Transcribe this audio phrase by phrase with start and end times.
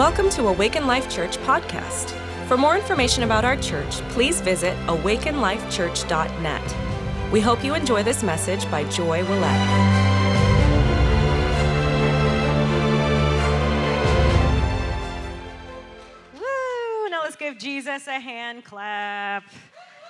[0.00, 2.12] Welcome to Awaken Life Church podcast.
[2.46, 7.30] For more information about our church, please visit awakenlifechurch.net.
[7.30, 9.66] We hope you enjoy this message by Joy Willette.
[16.32, 17.10] Woo!
[17.10, 19.44] Now let's give Jesus a hand clap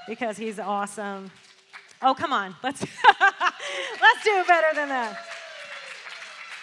[0.07, 1.33] because he's awesome.
[2.01, 2.55] Oh, come on.
[2.63, 5.19] Let's let's do better than that.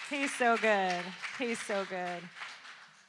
[0.08, 1.02] He's so good.
[1.38, 2.22] He's so good.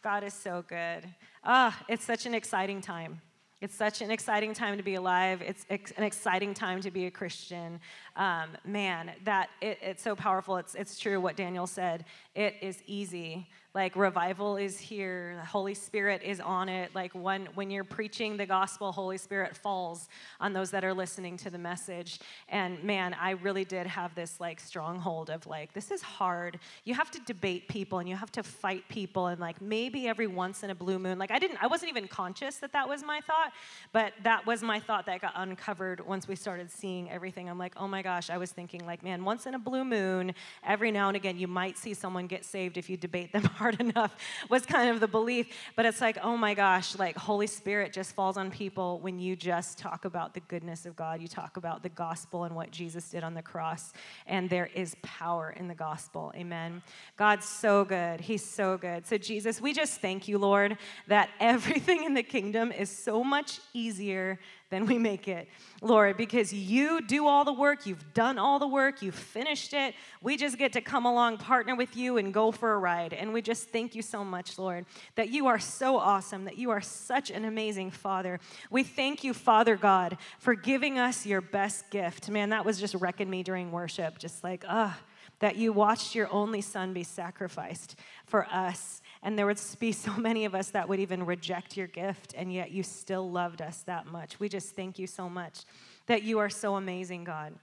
[0.02, 1.04] God is so good.
[1.44, 3.22] Ah, it's such an exciting time.
[3.60, 5.42] It's such an exciting time to be alive.
[5.42, 7.82] It's ex- an exciting time to be a Christian.
[8.20, 10.58] Um, man, that it, it's so powerful.
[10.58, 12.04] It's, it's true what Daniel said.
[12.36, 13.48] It is easy.
[13.76, 15.36] Like revival is here.
[15.40, 16.94] The holy spirit is on it.
[16.96, 21.38] Like when when you're preaching the gospel holy spirit falls on those that are listening
[21.38, 22.20] to the message.
[22.50, 26.60] And man i really did have this like stronghold of like this is hard.
[26.84, 29.28] You have to debate people and you have to fight people.
[29.28, 32.08] And like maybe every once in a blue moon like i didn't i wasn't even
[32.08, 33.54] conscious that that was my thought
[33.94, 37.48] but that was my thought that got uncovered once we started seeing everything.
[37.48, 40.34] I'm like oh my gosh i was thinking like man once in a blue moon
[40.66, 43.80] every now and again you might see someone get saved if you debate them hard
[43.80, 44.16] enough
[44.50, 45.48] was kind of the belief.
[45.76, 49.36] But it's like oh my gosh like holy spirit just falls on people when you
[49.36, 51.22] just talk about the goodness of god.
[51.22, 53.94] You talk about the gospel and what jesus did on the cross
[54.26, 56.32] and there is power in the gospel.
[56.36, 56.82] Amen.
[57.18, 58.22] God's so good.
[58.22, 59.06] He's so good.
[59.06, 63.60] So jesus we just thank you lord that everything in the kingdom is so much
[63.74, 64.40] easier
[64.70, 65.48] than we make it,
[65.82, 69.96] Lord, because you do all the work, you've done all the work, you've finished it.
[70.22, 73.14] We just get to come along, partner with you, and go for a ride.
[73.14, 74.86] And we just thank you so much, Lord,
[75.16, 78.40] that you are so awesome, that you are such an amazing Father.
[78.70, 82.30] We thank you, Father God, for giving us your best gift.
[82.30, 85.00] Man, that was just wrecking me during worship, just like, ah.
[85.40, 87.96] that you watched your only son be sacrificed
[88.26, 91.88] for us and there would be so many of us that would even reject your
[91.88, 94.40] gift, and yet you still loved us that much.
[94.40, 95.62] We just thank you so much
[96.08, 97.54] that you are so amazing, God.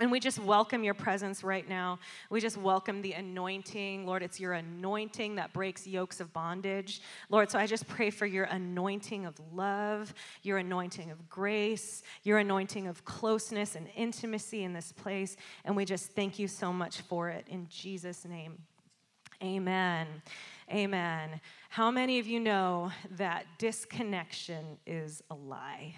[0.00, 1.98] And we just welcome your presence right now.
[2.30, 4.06] We just welcome the anointing.
[4.06, 7.02] Lord, it's your anointing that breaks yokes of bondage.
[7.28, 12.38] Lord, so I just pray for your anointing of love, your anointing of grace, your
[12.38, 15.36] anointing of closeness and intimacy in this place.
[15.66, 17.46] And we just thank you so much for it.
[17.50, 18.56] In Jesus' name,
[19.42, 20.06] amen.
[20.70, 21.40] Amen.
[21.68, 25.94] How many of you know that disconnection is a lie?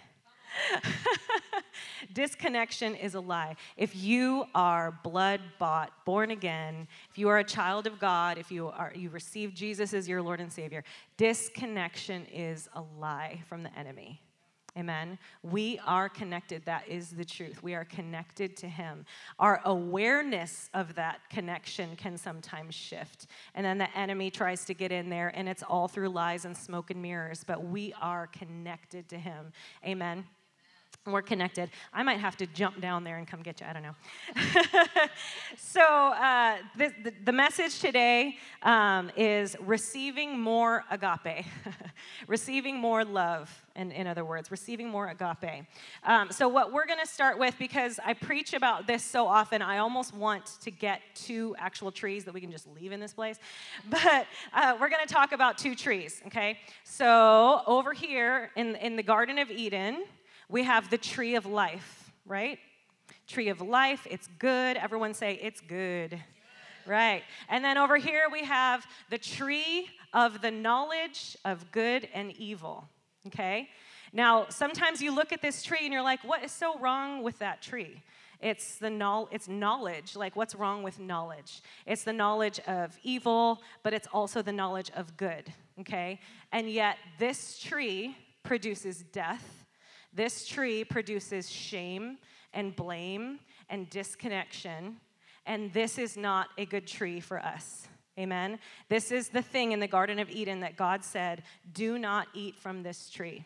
[2.13, 3.57] Disconnection is a lie.
[3.77, 8.51] If you are blood bought, born again, if you are a child of God, if
[8.51, 10.85] you are you receive Jesus as your Lord and Savior,
[11.17, 14.21] disconnection is a lie from the enemy.
[14.77, 15.19] Amen.
[15.45, 16.65] We are connected.
[16.65, 17.63] That is the truth.
[17.63, 19.07] We are connected to Him.
[19.39, 23.29] Our awareness of that connection can sometimes shift.
[23.55, 26.57] And then the enemy tries to get in there, and it's all through lies and
[26.57, 27.45] smoke and mirrors.
[27.47, 29.53] But we are connected to Him.
[29.87, 30.25] Amen
[31.07, 31.71] we're connected.
[31.93, 33.67] I might have to jump down there and come get you.
[33.69, 33.95] I don't know.
[35.57, 36.93] so, uh, the,
[37.27, 41.45] the, message today um, is receiving more agape,
[42.27, 45.67] receiving more love, in, in other words, receiving more agape.
[46.05, 49.61] Um, so, what we're going to start with, because I preach about this so often,
[49.61, 53.13] I almost want to get two actual trees that we can just leave in this
[53.13, 53.39] place.
[53.91, 56.59] But uh, we're going to talk about two trees, okay?
[56.85, 60.05] So, over here in, in the Garden of Eden,
[60.49, 62.59] we have the tree of life, right?
[63.27, 64.77] Tree of life, it's good.
[64.77, 66.19] Everyone say, it's good.
[66.87, 67.23] Right.
[67.49, 72.89] And then over here we have the tree of the knowledge of good and evil.
[73.27, 73.69] Okay?
[74.13, 77.39] Now, sometimes you look at this tree and you're like, what is so wrong with
[77.39, 78.03] that tree?
[78.41, 80.15] It's the no, it's knowledge.
[80.15, 81.63] Like what's wrong with knowledge?
[81.87, 86.21] It's the knowledge of evil, but it's also the knowledge of good, okay?
[86.53, 89.64] And yet this tree produces death
[90.15, 92.19] this tree produces shame
[92.53, 94.97] and blame and disconnection,
[95.47, 97.89] and this is not a good tree for us.
[98.19, 98.61] Amen.
[98.89, 101.43] This is the thing in the Garden of Eden that God said,
[101.73, 103.45] do not eat from this tree.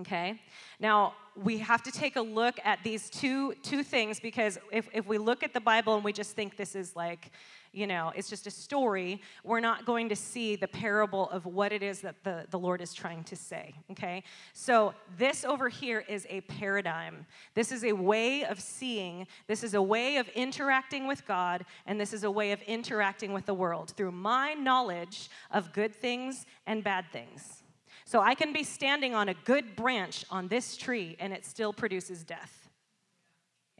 [0.00, 0.40] Okay?
[0.80, 5.06] Now, we have to take a look at these two, two things because if, if
[5.06, 7.30] we look at the Bible and we just think this is like,
[7.78, 11.72] you know, it's just a story, we're not going to see the parable of what
[11.72, 14.24] it is that the, the Lord is trying to say, okay?
[14.52, 17.24] So, this over here is a paradigm.
[17.54, 22.00] This is a way of seeing, this is a way of interacting with God, and
[22.00, 26.46] this is a way of interacting with the world through my knowledge of good things
[26.66, 27.62] and bad things.
[28.04, 31.72] So, I can be standing on a good branch on this tree, and it still
[31.72, 32.68] produces death.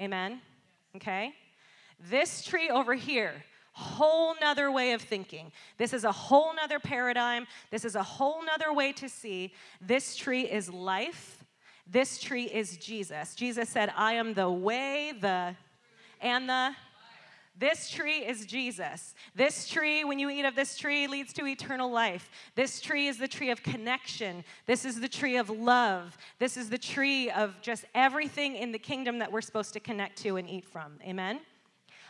[0.01, 0.41] Amen?
[0.95, 1.35] Okay?
[2.01, 3.43] This tree over here,
[3.79, 5.53] whole nother way of thinking.
[5.77, 7.47] This is a whole nother paradigm.
[7.71, 9.53] This is a whole nother way to see.
[9.81, 11.45] This tree is life.
[11.87, 13.35] This tree is Jesus.
[13.35, 15.55] Jesus said, I am the way, the,
[16.21, 16.73] and the
[17.59, 19.15] this tree is Jesus.
[19.35, 22.31] This tree, when you eat of this tree, leads to eternal life.
[22.55, 24.45] This tree is the tree of connection.
[24.67, 26.17] This is the tree of love.
[26.39, 30.19] This is the tree of just everything in the kingdom that we're supposed to connect
[30.19, 31.01] to and eat from.
[31.03, 31.41] Amen?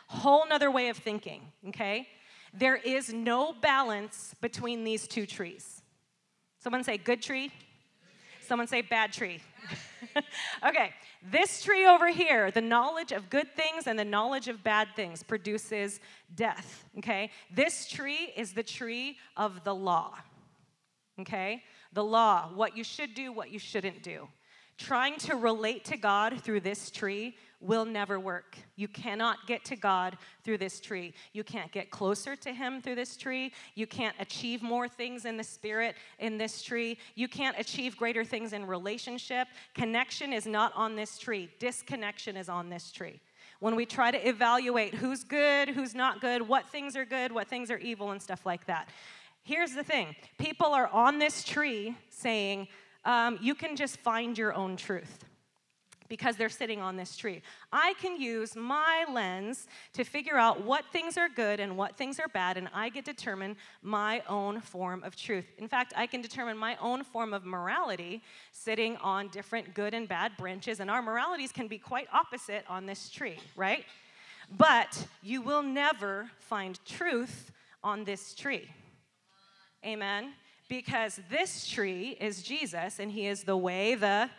[0.09, 2.09] Whole nother way of thinking, okay?
[2.55, 5.83] There is no balance between these two trees.
[6.59, 7.53] Someone say good tree.
[8.41, 9.41] Someone say bad tree.
[10.67, 10.95] okay,
[11.31, 15.23] this tree over here, the knowledge of good things and the knowledge of bad things
[15.23, 16.01] produces
[16.35, 16.85] death.
[16.97, 20.15] Okay, this tree is the tree of the law.
[21.21, 21.63] Okay,
[21.93, 24.29] the law, what you should do, what you shouldn't do.
[24.79, 28.57] Trying to relate to God through this tree will never work.
[28.77, 31.13] You cannot get to God through this tree.
[31.33, 33.53] You can't get closer to Him through this tree.
[33.75, 36.99] You can't achieve more things in the Spirit in this tree.
[37.17, 39.49] You can't achieve greater things in relationship.
[39.75, 43.21] Connection is not on this tree, disconnection is on this tree.
[43.61, 47.49] When we try to evaluate who's good, who's not good, what things are good, what
[47.49, 48.89] things are evil, and stuff like that.
[49.43, 52.69] Here's the thing people are on this tree saying,
[53.05, 55.25] um, you can just find your own truth
[56.09, 57.43] because they're sitting on this tree.
[57.73, 62.19] I can use my lens to figure out what things are good and what things
[62.19, 65.47] are bad, and I get to determine my own form of truth.
[65.59, 68.23] In fact, I can determine my own form of morality
[68.53, 72.87] sitting on different good and bad branches, and our moralities can be quite opposite on
[72.87, 73.85] this tree, right?
[74.57, 77.51] But you will never find truth
[77.83, 78.71] on this tree.
[79.85, 80.33] Amen?
[80.69, 84.31] Because this tree is Jesus, and He is the way, the,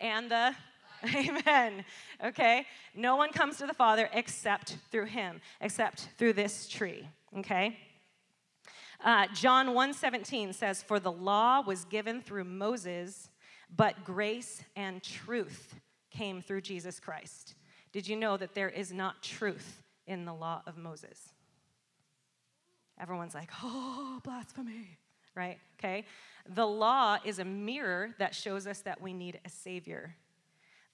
[0.00, 0.54] and the
[1.14, 1.84] Amen.
[2.24, 2.66] Okay?
[2.94, 7.08] No one comes to the Father except through him, except through this tree.
[7.38, 7.78] Okay?
[9.02, 13.30] Uh, John 1:17 says, "For the law was given through Moses,
[13.74, 15.80] but grace and truth
[16.10, 17.54] came through Jesus Christ."
[17.92, 21.32] Did you know that there is not truth in the law of Moses?
[22.98, 24.98] Everyone's like, "Oh, blasphemy."
[25.34, 25.58] Right?
[25.78, 26.04] Okay?
[26.46, 30.16] The law is a mirror that shows us that we need a savior.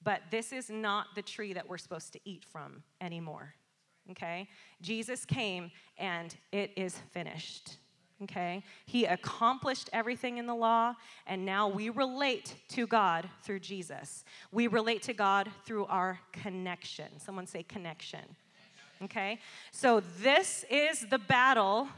[0.07, 3.55] But this is not the tree that we're supposed to eat from anymore.
[4.13, 4.49] Okay?
[4.81, 7.79] Jesus came and it is finished.
[8.23, 8.63] Okay?
[8.87, 10.95] He accomplished everything in the law,
[11.27, 14.25] and now we relate to God through Jesus.
[14.53, 17.19] We relate to God through our connection.
[17.19, 18.37] Someone say connection.
[19.03, 19.41] Okay?
[19.73, 21.89] So, this is the battle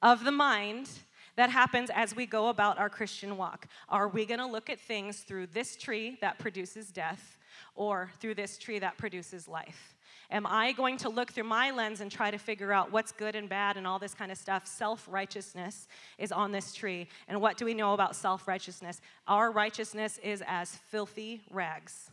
[0.00, 0.88] of the mind
[1.36, 3.66] that happens as we go about our Christian walk.
[3.88, 7.38] Are we going to look at things through this tree that produces death
[7.74, 9.94] or through this tree that produces life?
[10.30, 13.34] Am I going to look through my lens and try to figure out what's good
[13.34, 14.66] and bad and all this kind of stuff?
[14.66, 17.06] Self righteousness is on this tree.
[17.28, 19.00] And what do we know about self righteousness?
[19.28, 22.10] Our righteousness is as filthy rags.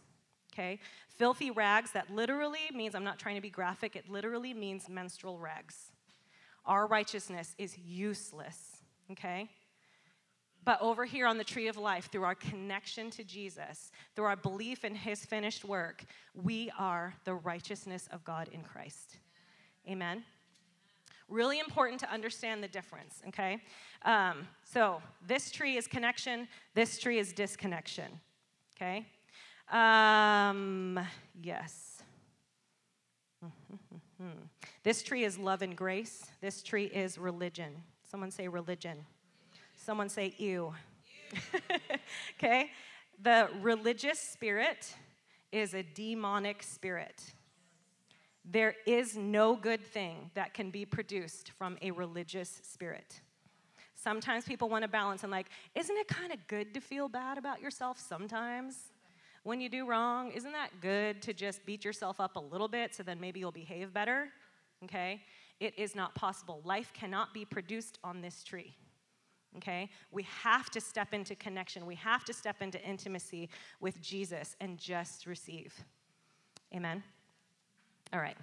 [0.54, 0.80] Okay?
[1.08, 5.38] Filthy rags, that literally means, I'm not trying to be graphic, it literally means menstrual
[5.38, 5.92] rags.
[6.66, 8.79] Our righteousness is useless
[9.12, 9.50] okay?
[10.66, 14.36] But over here on the tree of life, through our connection to Jesus, through our
[14.36, 16.04] belief in his finished work,
[16.34, 19.18] we are the righteousness of God in Christ.
[19.90, 20.24] Amen?
[21.28, 23.62] Really important to understand the difference, okay?
[24.04, 28.20] Um, so, this tree is connection, this tree is disconnection,
[28.76, 29.06] okay?
[29.72, 31.00] Um,
[31.42, 32.04] yes.
[34.84, 37.84] This tree is love and grace, this tree is religion.
[38.10, 39.06] Someone say religion.
[39.76, 40.74] Someone say ew.
[42.38, 42.72] okay?
[43.22, 44.96] The religious spirit
[45.52, 47.34] is a demonic spirit.
[48.44, 53.22] There is no good thing that can be produced from a religious spirit.
[53.94, 57.38] Sometimes people want to balance and, like, isn't it kind of good to feel bad
[57.38, 58.92] about yourself sometimes?
[59.44, 62.96] When you do wrong, isn't that good to just beat yourself up a little bit
[62.96, 64.30] so then maybe you'll behave better?
[64.86, 65.22] Okay?
[65.60, 66.62] It is not possible.
[66.64, 68.76] Life cannot be produced on this tree.
[69.58, 69.90] Okay?
[70.12, 71.86] We have to step into connection.
[71.86, 73.50] We have to step into intimacy
[73.80, 75.74] with Jesus and just receive.
[76.74, 77.04] Amen?
[78.14, 78.38] All right.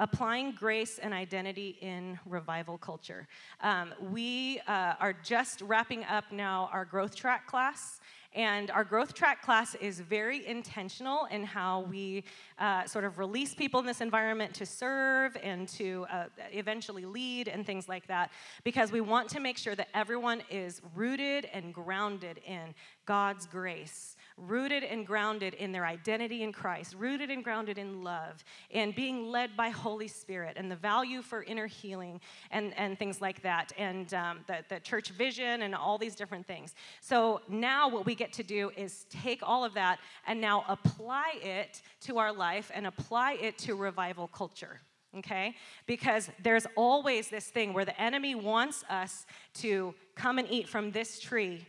[0.00, 3.26] Applying grace and identity in revival culture.
[3.62, 7.98] Um, we uh, are just wrapping up now our growth track class,
[8.34, 12.24] and our growth track class is very intentional in how we
[12.58, 17.48] uh, sort of release people in this environment to serve and to uh, eventually lead
[17.48, 18.30] and things like that,
[18.64, 22.74] because we want to make sure that everyone is rooted and grounded in
[23.06, 24.16] God's grace
[24.46, 29.30] rooted and grounded in their identity in Christ, rooted and grounded in love, and being
[29.30, 33.72] led by Holy Spirit, and the value for inner healing and, and things like that,
[33.76, 36.74] and um, the, the church vision and all these different things.
[37.00, 41.34] So now what we get to do is take all of that and now apply
[41.42, 44.80] it to our life and apply it to revival culture
[45.16, 45.54] okay?
[45.86, 50.90] Because there's always this thing where the enemy wants us to come and eat from
[50.90, 51.66] this tree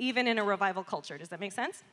[0.00, 1.18] even in a revival culture.
[1.18, 1.84] Does that make sense?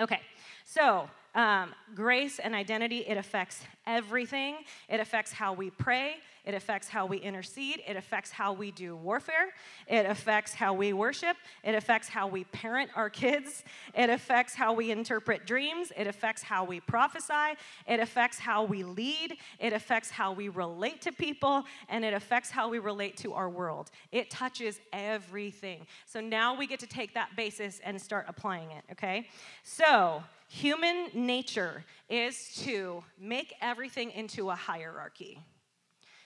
[0.00, 0.20] Okay,
[0.64, 4.56] so um, grace and identity, it affects everything.
[4.88, 6.16] It affects how we pray.
[6.44, 7.82] It affects how we intercede.
[7.86, 9.54] It affects how we do warfare.
[9.86, 11.36] It affects how we worship.
[11.62, 13.64] It affects how we parent our kids.
[13.94, 15.92] It affects how we interpret dreams.
[15.96, 17.56] It affects how we prophesy.
[17.86, 19.36] It affects how we lead.
[19.58, 21.64] It affects how we relate to people.
[21.88, 23.90] And it affects how we relate to our world.
[24.12, 25.86] It touches everything.
[26.06, 29.28] So now we get to take that basis and start applying it, okay?
[29.62, 35.40] So, Human nature is to make everything into a hierarchy.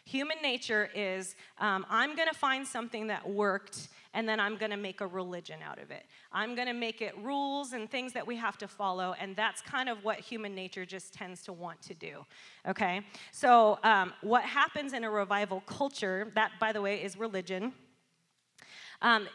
[0.09, 4.71] Human nature is um, I'm going to find something that worked and then I'm going
[4.71, 6.07] to make a religion out of it.
[6.33, 9.61] I'm going to make it rules and things that we have to follow, and that's
[9.61, 12.25] kind of what human nature just tends to want to do.
[12.67, 13.03] Okay?
[13.33, 17.75] So, um, what happens in a revival culture, that by the way is religion.
[19.03, 19.29] Um,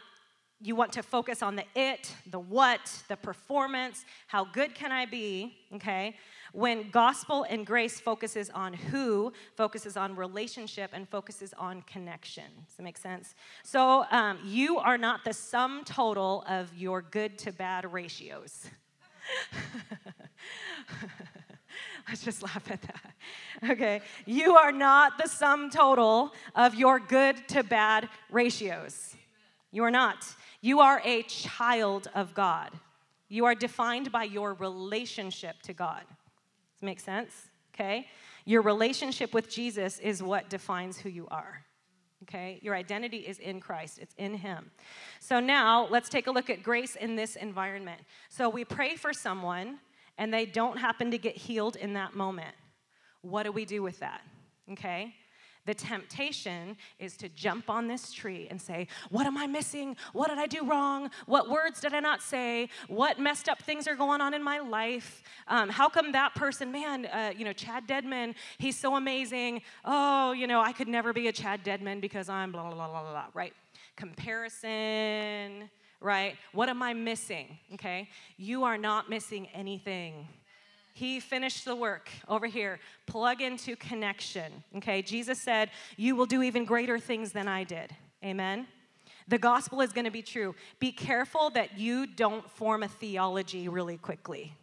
[0.60, 5.06] you want to focus on the it, the what, the performance, how good can I
[5.06, 6.16] be, okay?
[6.54, 12.44] When gospel and grace focuses on who, focuses on relationship, and focuses on connection.
[12.68, 13.34] Does that make sense?
[13.64, 18.70] So um, you are not the sum total of your good to bad ratios.
[22.08, 23.14] Let's just laugh at that.
[23.70, 24.00] Okay.
[24.24, 29.16] You are not the sum total of your good to bad ratios.
[29.72, 30.24] You are not.
[30.60, 32.70] You are a child of God.
[33.28, 36.04] You are defined by your relationship to God.
[36.84, 37.32] Make sense?
[37.74, 38.06] Okay?
[38.44, 41.64] Your relationship with Jesus is what defines who you are.
[42.22, 42.58] Okay?
[42.62, 44.70] Your identity is in Christ, it's in Him.
[45.18, 48.00] So now let's take a look at grace in this environment.
[48.28, 49.78] So we pray for someone
[50.18, 52.54] and they don't happen to get healed in that moment.
[53.22, 54.20] What do we do with that?
[54.72, 55.14] Okay?
[55.66, 59.96] The temptation is to jump on this tree and say, What am I missing?
[60.12, 61.10] What did I do wrong?
[61.26, 62.68] What words did I not say?
[62.88, 65.22] What messed up things are going on in my life?
[65.48, 69.62] Um, how come that person, man, uh, you know, Chad Dedmon, he's so amazing.
[69.84, 72.88] Oh, you know, I could never be a Chad Dedmon because I'm blah, blah, blah,
[72.88, 73.54] blah, blah, right?
[73.96, 76.36] Comparison, right?
[76.52, 77.58] What am I missing?
[77.74, 78.08] Okay?
[78.36, 80.28] You are not missing anything.
[80.94, 82.78] He finished the work over here.
[83.06, 84.62] Plug into connection.
[84.76, 87.94] Okay, Jesus said, You will do even greater things than I did.
[88.24, 88.68] Amen.
[89.26, 90.54] The gospel is going to be true.
[90.78, 94.54] Be careful that you don't form a theology really quickly.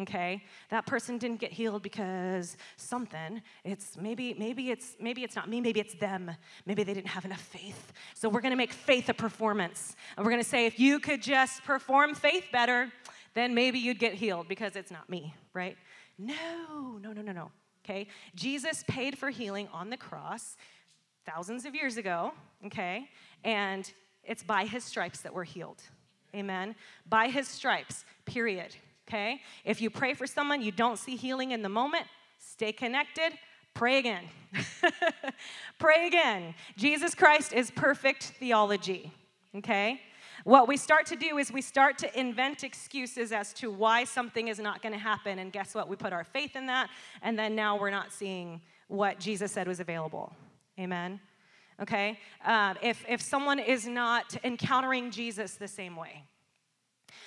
[0.00, 0.42] Okay?
[0.70, 3.40] That person didn't get healed because something.
[3.64, 6.30] It's maybe maybe it's maybe it's not me, maybe it's them.
[6.66, 7.92] Maybe they didn't have enough faith.
[8.14, 9.94] So we're going to make faith a performance.
[10.16, 12.92] And we're going to say if you could just perform faith better,
[13.38, 15.76] then maybe you'd get healed because it's not me, right?
[16.18, 17.50] No, no, no, no, no.
[17.84, 18.08] Okay?
[18.34, 20.56] Jesus paid for healing on the cross
[21.24, 22.32] thousands of years ago,
[22.66, 23.08] okay?
[23.44, 23.90] And
[24.24, 25.82] it's by his stripes that we're healed.
[26.34, 26.74] Amen?
[27.08, 28.76] By his stripes, period.
[29.08, 29.40] Okay?
[29.64, 32.04] If you pray for someone, you don't see healing in the moment,
[32.38, 33.32] stay connected,
[33.72, 34.24] pray again.
[35.78, 36.54] pray again.
[36.76, 39.12] Jesus Christ is perfect theology.
[39.54, 40.00] Okay?
[40.48, 44.48] What we start to do is we start to invent excuses as to why something
[44.48, 45.40] is not going to happen.
[45.40, 45.90] And guess what?
[45.90, 46.88] We put our faith in that,
[47.20, 50.34] and then now we're not seeing what Jesus said was available.
[50.80, 51.20] Amen?
[51.82, 52.18] Okay?
[52.42, 56.24] Uh, if, if someone is not encountering Jesus the same way,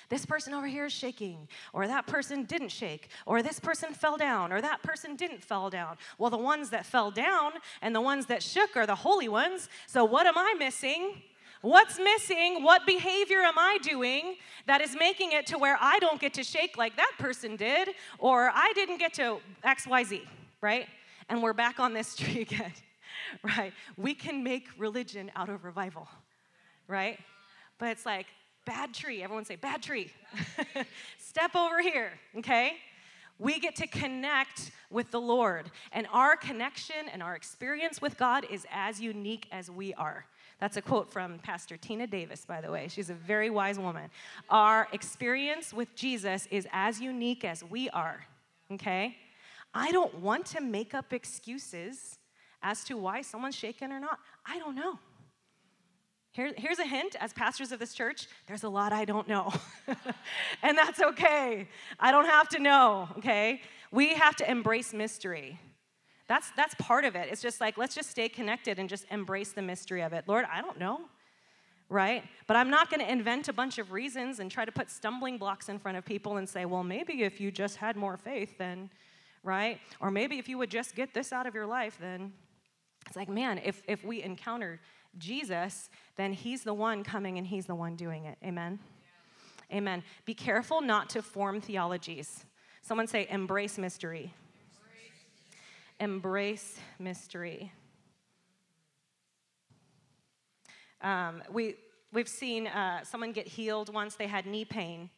[0.10, 4.18] this person over here is shaking, or that person didn't shake, or this person fell
[4.18, 5.98] down, or that person didn't fall down.
[6.18, 7.52] Well, the ones that fell down
[7.84, 9.70] and the ones that shook are the holy ones.
[9.86, 11.22] So, what am I missing?
[11.62, 12.64] What's missing?
[12.64, 16.44] What behavior am I doing that is making it to where I don't get to
[16.44, 20.22] shake like that person did, or I didn't get to XYZ,
[20.60, 20.88] right?
[21.30, 22.74] And we're back on this tree again,
[23.44, 23.74] right?
[23.96, 26.08] We can make religion out of revival,
[26.88, 27.20] right?
[27.78, 28.26] But it's like,
[28.66, 29.22] bad tree.
[29.22, 30.12] Everyone say, bad tree.
[31.20, 32.74] Step over here, okay?
[33.38, 38.46] We get to connect with the Lord, and our connection and our experience with God
[38.50, 40.26] is as unique as we are.
[40.62, 42.88] That's a quote from Pastor Tina Davis, by the way.
[42.88, 44.12] She's a very wise woman.
[44.48, 48.24] Our experience with Jesus is as unique as we are,
[48.72, 49.18] okay?
[49.74, 52.20] I don't want to make up excuses
[52.62, 54.20] as to why someone's shaken or not.
[54.46, 55.00] I don't know.
[56.30, 59.52] Here, here's a hint as pastors of this church, there's a lot I don't know.
[60.62, 61.68] and that's okay.
[62.00, 63.62] I don't have to know, okay?
[63.92, 65.60] We have to embrace mystery.
[66.32, 67.28] That's, that's part of it.
[67.30, 70.24] It's just like, let's just stay connected and just embrace the mystery of it.
[70.30, 71.02] Lord, I don't know,
[71.90, 72.24] right?
[72.48, 75.38] But I'm not going to invent a bunch of reasons and try to put stumbling
[75.38, 78.58] blocks in front of people and say, well, maybe if you just had more faith,
[78.58, 78.90] then,
[79.44, 79.78] right?
[80.00, 82.32] Or maybe if you would just get this out of your life, then
[83.08, 84.80] it's like, man, if, if we encounter
[85.18, 88.38] Jesus, then He's the one coming and He's the one doing it.
[88.42, 88.80] Amen?
[89.70, 89.80] Yeah.
[89.80, 90.02] Amen.
[90.24, 92.46] Be careful not to form theologies.
[92.82, 94.34] Someone say, embrace mystery.
[96.02, 97.72] Embrace, mystery.
[101.00, 101.76] Um, we,
[102.12, 105.12] we've seen uh, someone get healed once, they had knee pain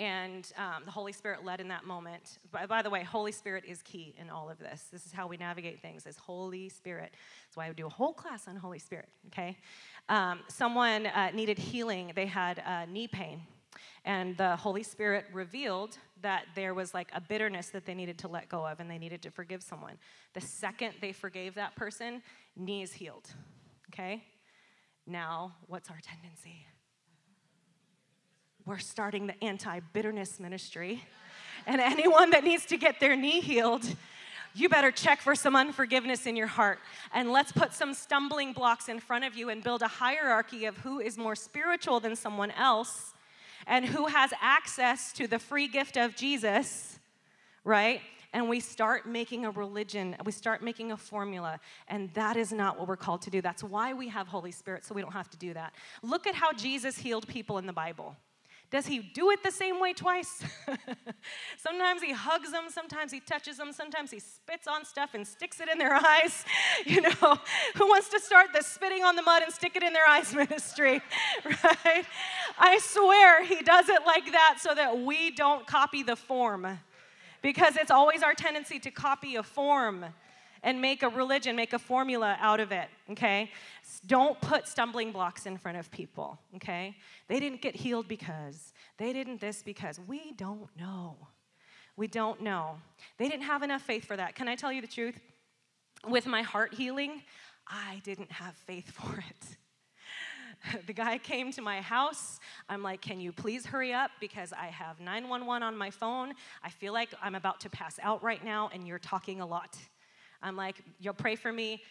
[0.00, 2.38] and um, the Holy Spirit led in that moment.
[2.50, 4.88] By, by, the way, Holy Spirit is key in all of this.
[4.90, 7.12] This is how we navigate things, is Holy Spirit.
[7.12, 9.56] That's why I would do a whole class on Holy Spirit, okay?
[10.08, 12.10] Um, someone uh, needed healing.
[12.16, 13.42] They had uh, knee pain.
[14.04, 18.28] And the Holy Spirit revealed that there was like a bitterness that they needed to
[18.28, 19.98] let go of and they needed to forgive someone.
[20.32, 22.22] The second they forgave that person,
[22.56, 23.28] knees healed,
[23.92, 24.22] okay?
[25.06, 26.66] Now, what's our tendency?
[28.66, 31.02] we're starting the anti bitterness ministry.
[31.66, 33.86] And anyone that needs to get their knee healed,
[34.54, 36.78] you better check for some unforgiveness in your heart.
[37.12, 40.76] And let's put some stumbling blocks in front of you and build a hierarchy of
[40.78, 43.14] who is more spiritual than someone else
[43.66, 46.98] and who has access to the free gift of Jesus,
[47.64, 48.00] right?
[48.32, 52.78] And we start making a religion, we start making a formula, and that is not
[52.78, 53.40] what we're called to do.
[53.40, 55.72] That's why we have Holy Spirit, so we don't have to do that.
[56.02, 58.16] Look at how Jesus healed people in the Bible.
[58.70, 60.42] Does he do it the same way twice?
[61.56, 65.60] sometimes he hugs them, sometimes he touches them, sometimes he spits on stuff and sticks
[65.60, 66.44] it in their eyes.
[66.84, 67.10] You know,
[67.76, 70.34] who wants to start the spitting on the mud and stick it in their eyes
[70.34, 71.00] ministry?
[71.44, 72.04] Right?
[72.58, 76.80] I swear he does it like that so that we don't copy the form.
[77.42, 80.06] Because it's always our tendency to copy a form
[80.64, 83.50] and make a religion, make a formula out of it, okay?
[84.06, 86.96] Don't put stumbling blocks in front of people, okay?
[87.28, 90.00] They didn't get healed because, they didn't this because.
[90.00, 91.16] We don't know.
[91.96, 92.78] We don't know.
[93.18, 94.34] They didn't have enough faith for that.
[94.34, 95.20] Can I tell you the truth?
[96.08, 97.22] With my heart healing,
[97.68, 100.86] I didn't have faith for it.
[100.86, 102.40] the guy came to my house.
[102.70, 104.10] I'm like, Can you please hurry up?
[104.18, 106.32] Because I have 911 on my phone.
[106.62, 109.76] I feel like I'm about to pass out right now, and you're talking a lot.
[110.44, 111.82] I'm like, You'll pray for me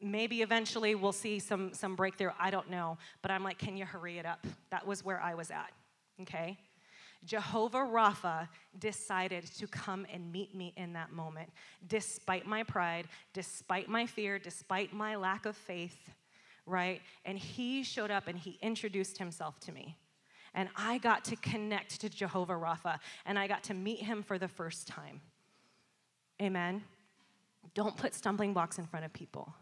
[0.00, 2.30] maybe eventually we'll see some, some breakthrough.
[2.38, 2.98] I don't know.
[3.22, 4.46] But I'm like, can you hurry it up?
[4.70, 5.72] That was where I was at,
[6.22, 6.58] okay?
[7.24, 11.50] Jehovah Rapha decided to come and meet me in that moment,
[11.88, 16.10] despite my pride, despite my fear, despite my lack of faith,
[16.66, 17.00] right?
[17.24, 19.96] And he showed up and he introduced himself to me.
[20.54, 24.38] And I got to connect to Jehovah Rapha and I got to meet him for
[24.38, 25.20] the first time.
[26.40, 26.82] Amen.
[27.76, 29.54] Don't put stumbling blocks in front of people.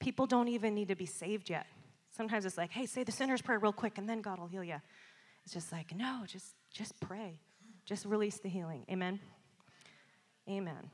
[0.00, 1.66] People don't even need to be saved yet.
[2.10, 4.64] Sometimes it's like, hey, say the sinner's prayer real quick and then God will heal
[4.64, 4.82] you.
[5.44, 7.38] It's just like, no, just, just pray.
[7.84, 8.84] Just release the healing.
[8.90, 9.20] Amen?
[10.50, 10.90] Amen.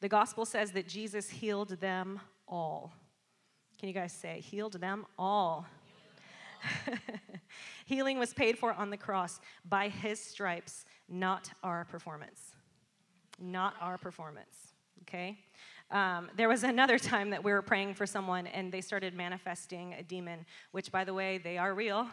[0.00, 2.92] The gospel says that Jesus healed them all.
[3.78, 5.66] Can you guys say, healed them all?
[7.86, 12.49] Healing was paid for on the cross by his stripes, not our performance.
[13.40, 14.74] Not our performance.
[15.02, 15.38] Okay?
[15.90, 19.94] Um, there was another time that we were praying for someone and they started manifesting
[19.94, 22.06] a demon, which, by the way, they are real.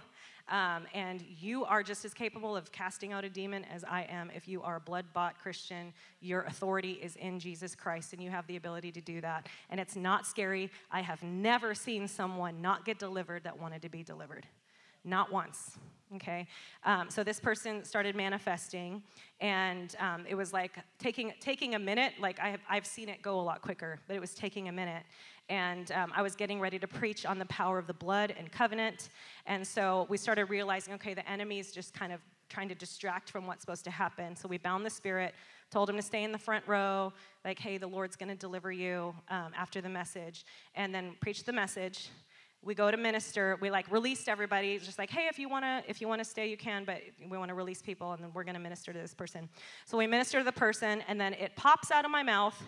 [0.50, 4.32] Um, and you are just as capable of casting out a demon as I am.
[4.34, 8.30] If you are a blood bought Christian, your authority is in Jesus Christ, and you
[8.30, 9.48] have the ability to do that.
[9.70, 10.72] And it's not scary.
[10.90, 14.48] I have never seen someone not get delivered that wanted to be delivered.
[15.04, 15.78] Not once
[16.16, 16.48] okay?
[16.84, 19.02] Um, so this person started manifesting
[19.40, 23.22] and um, it was like taking taking a minute like I have, i've seen it
[23.22, 25.04] go a lot quicker but it was taking a minute.
[25.50, 28.52] And um, i was getting ready to preach on the power of the blood and
[28.52, 29.10] covenant.
[29.46, 33.30] And so we started realizing okay the enemy is just kind of trying to distract
[33.30, 34.34] from what's supposed to happen.
[34.36, 35.34] So we bound the spirit
[35.70, 37.12] told him to stay in the front row
[37.44, 41.44] like hey the lord's going to deliver you um, after the message and then preach
[41.44, 42.10] the message
[42.64, 45.64] we go to minister we like released everybody it's just like hey if you want
[45.64, 48.24] to if you want to stay you can but we want to release people and
[48.24, 49.48] then we're going to minister to this person.
[49.86, 52.62] So we minister to the person and then it pops out of my mouth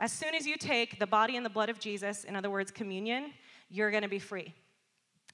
[0.00, 2.70] as soon as you take the body and the blood of jesus in other words
[2.70, 3.32] communion
[3.70, 4.54] you're going to be free.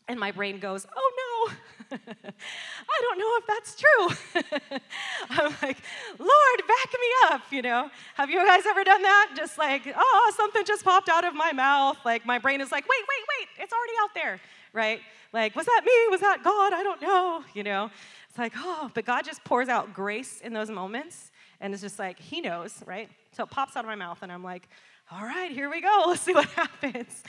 [0.06, 1.07] And my brain goes oh
[1.90, 4.42] I don't know if that's true.
[5.30, 5.78] I'm like,
[6.18, 7.90] Lord, back me up, you know?
[8.14, 9.34] Have you guys ever done that?
[9.36, 11.98] Just like, oh, something just popped out of my mouth.
[12.04, 14.40] Like, my brain is like, wait, wait, wait, it's already out there,
[14.72, 15.00] right?
[15.32, 15.92] Like, was that me?
[16.10, 16.72] Was that God?
[16.72, 17.90] I don't know, you know?
[18.28, 21.30] It's like, oh, but God just pours out grace in those moments.
[21.60, 23.08] And it's just like, He knows, right?
[23.32, 24.68] So it pops out of my mouth, and I'm like,
[25.10, 26.04] all right, here we go.
[26.08, 27.22] Let's see what happens.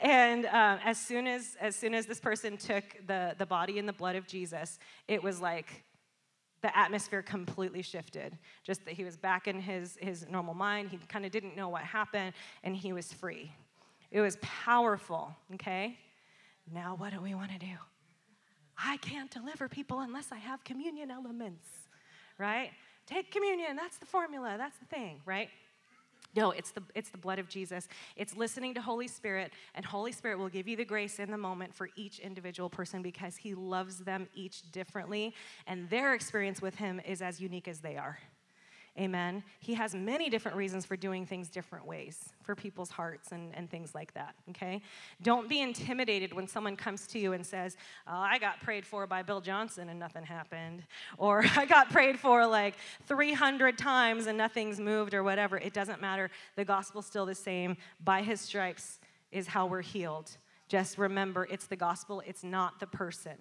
[0.00, 3.88] And um, as soon as as soon as this person took the the body and
[3.88, 5.84] the blood of Jesus, it was like
[6.60, 8.36] the atmosphere completely shifted.
[8.64, 10.90] Just that he was back in his his normal mind.
[10.90, 13.50] He kind of didn't know what happened, and he was free.
[14.10, 15.34] It was powerful.
[15.54, 15.96] Okay.
[16.72, 17.76] Now what do we want to do?
[18.76, 21.66] I can't deliver people unless I have communion elements,
[22.38, 22.70] right?
[23.06, 23.76] Take communion.
[23.76, 24.56] That's the formula.
[24.58, 25.48] That's the thing, right?
[26.34, 27.88] No, it's the, it's the blood of Jesus.
[28.16, 31.36] It's listening to Holy Spirit, and Holy Spirit will give you the grace in the
[31.36, 35.34] moment for each individual person because He loves them each differently,
[35.66, 38.18] and their experience with Him is as unique as they are.
[38.98, 39.42] Amen.
[39.58, 43.70] He has many different reasons for doing things different ways for people's hearts and, and
[43.70, 44.34] things like that.
[44.50, 44.82] Okay?
[45.22, 49.06] Don't be intimidated when someone comes to you and says, oh, I got prayed for
[49.06, 50.82] by Bill Johnson and nothing happened.
[51.16, 52.74] Or I got prayed for like
[53.06, 55.56] 300 times and nothing's moved or whatever.
[55.56, 56.30] It doesn't matter.
[56.56, 57.78] The gospel's still the same.
[58.04, 59.00] By his stripes
[59.30, 60.36] is how we're healed.
[60.68, 63.36] Just remember, it's the gospel, it's not the person.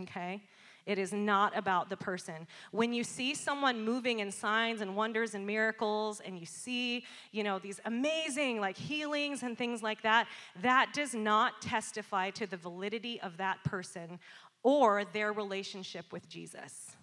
[0.00, 0.42] Okay?
[0.86, 2.46] It is not about the person.
[2.70, 7.42] When you see someone moving in signs and wonders and miracles and you see, you
[7.42, 10.28] know, these amazing like healings and things like that,
[10.60, 14.18] that does not testify to the validity of that person
[14.62, 16.96] or their relationship with Jesus.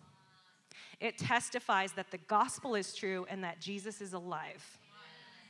[0.99, 4.79] It testifies that the gospel is true and that Jesus is alive.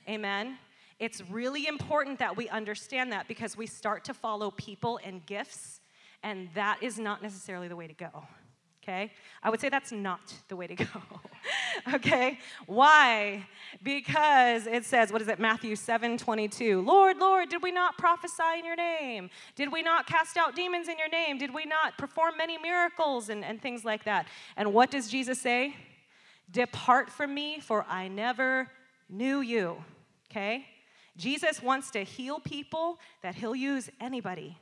[0.08, 0.58] Amen.
[1.00, 5.81] It's really important that we understand that because we start to follow people and gifts
[6.24, 8.26] and that is not necessarily the way to go.
[8.84, 9.12] Okay?
[9.44, 10.86] I would say that's not the way to go.
[11.94, 12.40] okay?
[12.66, 13.46] Why?
[13.84, 16.82] Because it says, what is it, Matthew 7 22.
[16.82, 19.30] Lord, Lord, did we not prophesy in your name?
[19.56, 21.38] Did we not cast out demons in your name?
[21.38, 24.28] Did we not perform many miracles and, and things like that?
[24.58, 25.76] And what does Jesus say?
[26.50, 28.68] Depart from me, for I never
[29.10, 29.84] knew you.
[30.32, 30.66] Okay?
[31.18, 34.58] Jesus wants to heal people that he'll use anybody.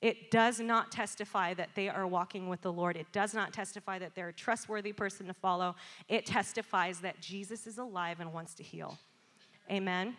[0.00, 2.96] It does not testify that they are walking with the Lord.
[2.96, 5.76] It does not testify that they're a trustworthy person to follow.
[6.08, 8.98] It testifies that Jesus is alive and wants to heal.
[9.70, 10.16] Amen.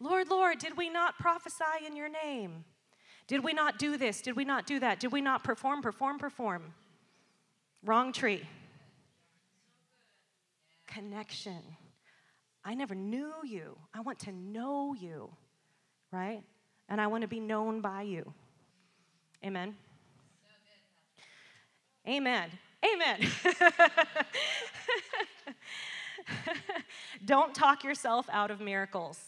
[0.00, 2.64] Lord, Lord, did we not prophesy in your name?
[3.26, 4.20] Did we not do this?
[4.20, 5.00] Did we not do that?
[5.00, 6.74] Did we not perform, perform, perform?
[7.84, 8.42] Wrong tree.
[10.86, 11.62] Connection.
[12.64, 13.76] I never knew you.
[13.94, 15.30] I want to know you,
[16.12, 16.42] right?
[16.88, 18.32] And I want to be known by you.
[19.44, 19.74] Amen.
[22.08, 22.48] Amen.
[22.94, 23.30] Amen.
[27.26, 29.20] Don't talk yourself out of miracles.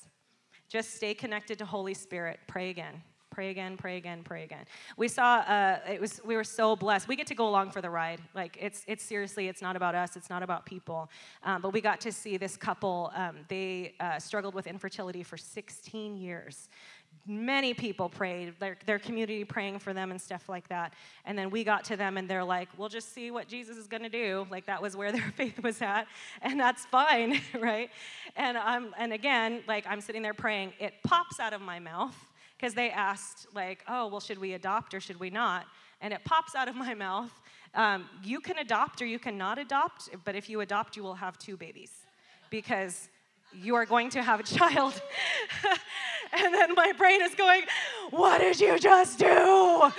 [0.71, 2.41] Just stay connected to Holy Spirit.
[2.47, 3.03] Pray again.
[3.31, 4.65] Pray again, pray again, pray again.
[4.97, 7.07] We saw uh, it was we were so blessed.
[7.07, 8.23] We get to go along for the ride.
[8.35, 10.17] Like it's it's seriously, it's not about us.
[10.17, 11.11] It's not about people.
[11.43, 13.13] Um, but we got to see this couple.
[13.15, 16.71] Um, they uh, struggled with infertility for 16 years
[17.27, 20.95] many people prayed, their, their community praying for them and stuff like that.
[21.25, 23.87] And then we got to them and they're like, we'll just see what Jesus is
[23.87, 24.47] going to do.
[24.51, 26.07] Like that was where their faith was at.
[26.43, 27.91] And that's fine, right?
[28.37, 32.15] And, I'm, and again, like I'm sitting there praying, it pops out of my mouth
[32.57, 35.67] because they asked, like, oh, well, should we adopt or should we not?
[36.01, 37.33] And it pops out of my mouth.
[37.75, 41.39] Um, you can adopt or you cannot adopt, but if you adopt, you will have
[41.39, 41.93] two babies
[42.49, 43.09] because
[43.53, 45.01] you are going to have a child.
[46.33, 47.63] and then my brain is going,
[48.11, 49.91] What did you just do?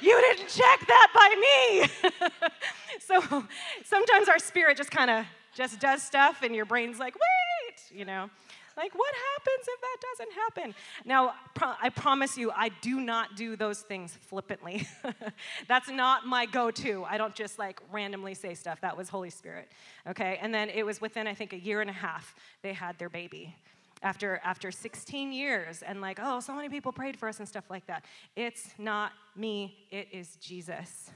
[0.00, 2.18] You didn't check that by me.
[3.00, 3.44] so
[3.84, 8.04] sometimes our spirit just kind of just does stuff, and your brain's like, Wait, you
[8.04, 8.30] know.
[8.76, 10.74] Like, what happens if that doesn't happen?
[11.04, 14.88] Now, pro- I promise you, I do not do those things flippantly.
[15.68, 17.04] That's not my go to.
[17.04, 18.80] I don't just like randomly say stuff.
[18.80, 19.68] That was Holy Spirit.
[20.08, 20.38] Okay?
[20.40, 23.10] And then it was within, I think, a year and a half, they had their
[23.10, 23.54] baby.
[24.02, 27.68] After, after 16 years, and like, oh, so many people prayed for us and stuff
[27.68, 28.06] like that.
[28.34, 31.10] It's not me, it is Jesus.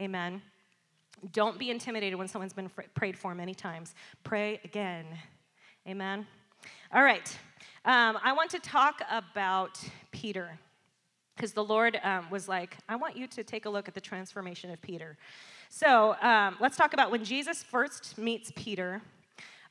[0.00, 0.40] Amen.
[1.32, 3.94] Don't be intimidated when someone's been fr- prayed for many times.
[4.22, 5.04] Pray again.
[5.86, 6.26] Amen.
[6.94, 7.36] All right.
[7.84, 9.80] Um, I want to talk about
[10.12, 10.58] Peter
[11.36, 14.00] because the Lord um, was like, I want you to take a look at the
[14.00, 15.16] transformation of Peter.
[15.68, 19.00] So um, let's talk about when Jesus first meets Peter.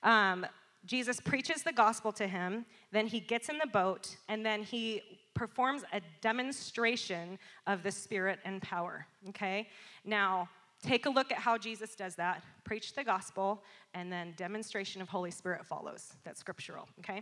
[0.03, 0.45] Um,
[0.85, 5.01] Jesus preaches the gospel to him, then he gets in the boat, and then he
[5.33, 9.05] performs a demonstration of the Spirit and power.
[9.29, 9.67] Okay?
[10.03, 10.49] Now,
[10.81, 12.43] take a look at how Jesus does that.
[12.63, 13.63] Preach the gospel,
[13.93, 16.13] and then demonstration of Holy Spirit follows.
[16.23, 16.87] That's scriptural.
[16.99, 17.21] Okay?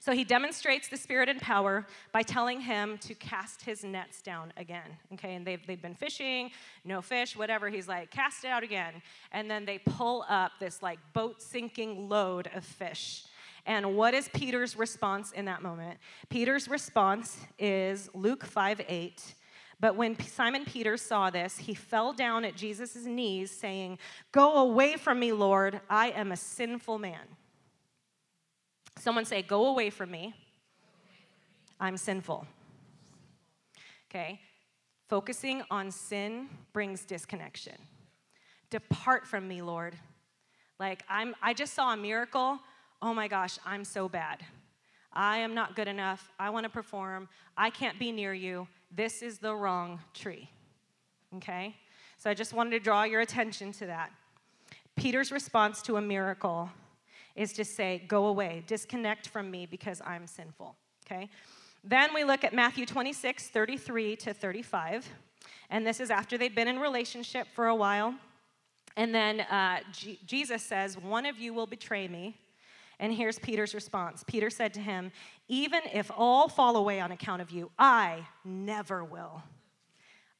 [0.00, 4.52] So he demonstrates the spirit and power by telling him to cast his nets down
[4.56, 4.96] again.
[5.14, 6.50] Okay, and they've, they've been fishing,
[6.84, 7.68] no fish, whatever.
[7.68, 8.94] He's like, cast it out again.
[9.32, 13.24] And then they pull up this like boat sinking load of fish.
[13.64, 15.98] And what is Peter's response in that moment?
[16.28, 19.34] Peter's response is Luke 5 8.
[19.82, 23.98] But when Simon Peter saw this, he fell down at Jesus' knees, saying,
[24.30, 27.18] Go away from me, Lord, I am a sinful man.
[28.98, 30.34] Someone say, Go away from me.
[31.80, 32.46] I'm sinful.
[34.10, 34.40] Okay?
[35.08, 37.74] Focusing on sin brings disconnection.
[38.70, 39.96] Depart from me, Lord.
[40.78, 42.58] Like, I'm, I just saw a miracle.
[43.02, 44.44] Oh my gosh, I'm so bad.
[45.12, 46.30] I am not good enough.
[46.38, 47.28] I want to perform.
[47.56, 48.66] I can't be near you.
[48.90, 50.48] This is the wrong tree.
[51.36, 51.76] Okay?
[52.16, 54.10] So I just wanted to draw your attention to that.
[54.96, 56.70] Peter's response to a miracle
[57.36, 60.76] is to say, Go away, disconnect from me because I'm sinful.
[61.06, 61.28] Okay?
[61.84, 65.08] Then we look at Matthew 26, 33 to 35.
[65.70, 68.14] And this is after they'd been in relationship for a while.
[68.96, 72.36] And then uh, G- Jesus says, One of you will betray me.
[73.00, 75.10] And here's Peter's response Peter said to him,
[75.48, 79.42] Even if all fall away on account of you, I never will.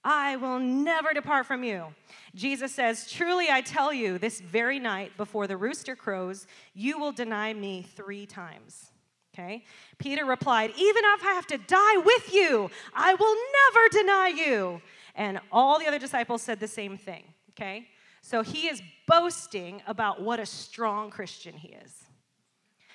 [0.04, 1.86] I will never depart from you.
[2.34, 7.12] Jesus says, Truly I tell you, this very night before the rooster crows, you will
[7.12, 8.90] deny me three times.
[9.34, 9.64] Okay?
[9.98, 14.82] Peter replied, Even if I have to die with you, I will never deny you.
[15.14, 17.24] And all the other disciples said the same thing.
[17.50, 17.88] Okay?
[18.22, 22.04] So he is boasting about what a strong Christian he is.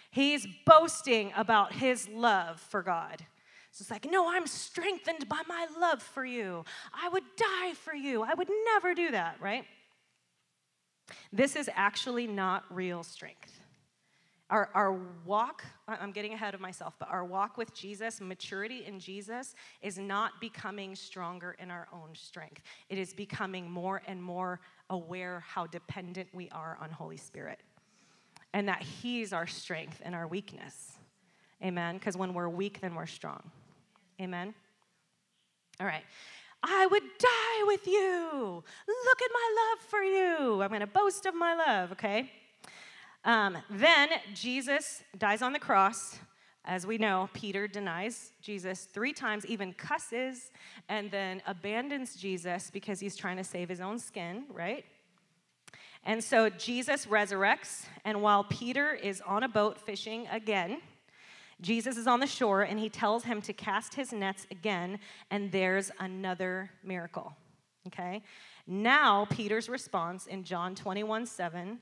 [0.10, 3.26] He's boasting about his love for God.
[3.78, 6.66] So it's like, no, I'm strengthened by my love for you.
[6.92, 8.24] I would die for you.
[8.24, 9.66] I would never do that, right?
[11.32, 13.60] This is actually not real strength.
[14.50, 19.00] Our, our walk, I'm getting ahead of myself, but our walk with Jesus, maturity in
[19.00, 22.63] Jesus, is not becoming stronger in our own strength.
[22.90, 24.60] It is becoming more and more
[24.90, 27.60] aware how dependent we are on Holy Spirit
[28.54, 30.94] and that He's our strength and our weakness.
[31.63, 31.98] Amen?
[31.98, 33.52] Because when we're weak, then we're strong.
[34.21, 34.53] Amen?
[35.80, 36.03] All right.
[36.63, 38.63] I would die with you.
[38.88, 40.62] Look at my love for you.
[40.62, 42.32] I'm going to boast of my love, okay?
[43.23, 46.19] Um, then Jesus dies on the cross.
[46.65, 50.51] As we know, Peter denies Jesus three times, even cusses,
[50.89, 54.84] and then abandons Jesus because he's trying to save his own skin, right?
[56.03, 60.80] And so Jesus resurrects, and while Peter is on a boat fishing again,
[61.62, 65.00] Jesus is on the shore and he tells him to cast his nets again,
[65.32, 67.36] and there's another miracle.
[67.88, 68.22] Okay?
[68.67, 71.80] Now, Peter's response in John 21 7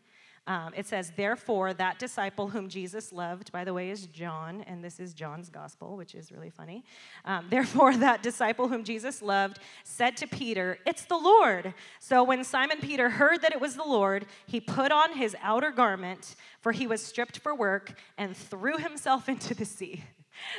[0.48, 4.84] um, it says, Therefore, that disciple whom Jesus loved, by the way, is John, and
[4.84, 6.84] this is John's gospel, which is really funny.
[7.26, 11.74] Um, Therefore, that disciple whom Jesus loved said to Peter, It's the Lord.
[12.00, 15.72] So when Simon Peter heard that it was the Lord, he put on his outer
[15.72, 20.04] garment, for he was stripped for work, and threw himself into the sea.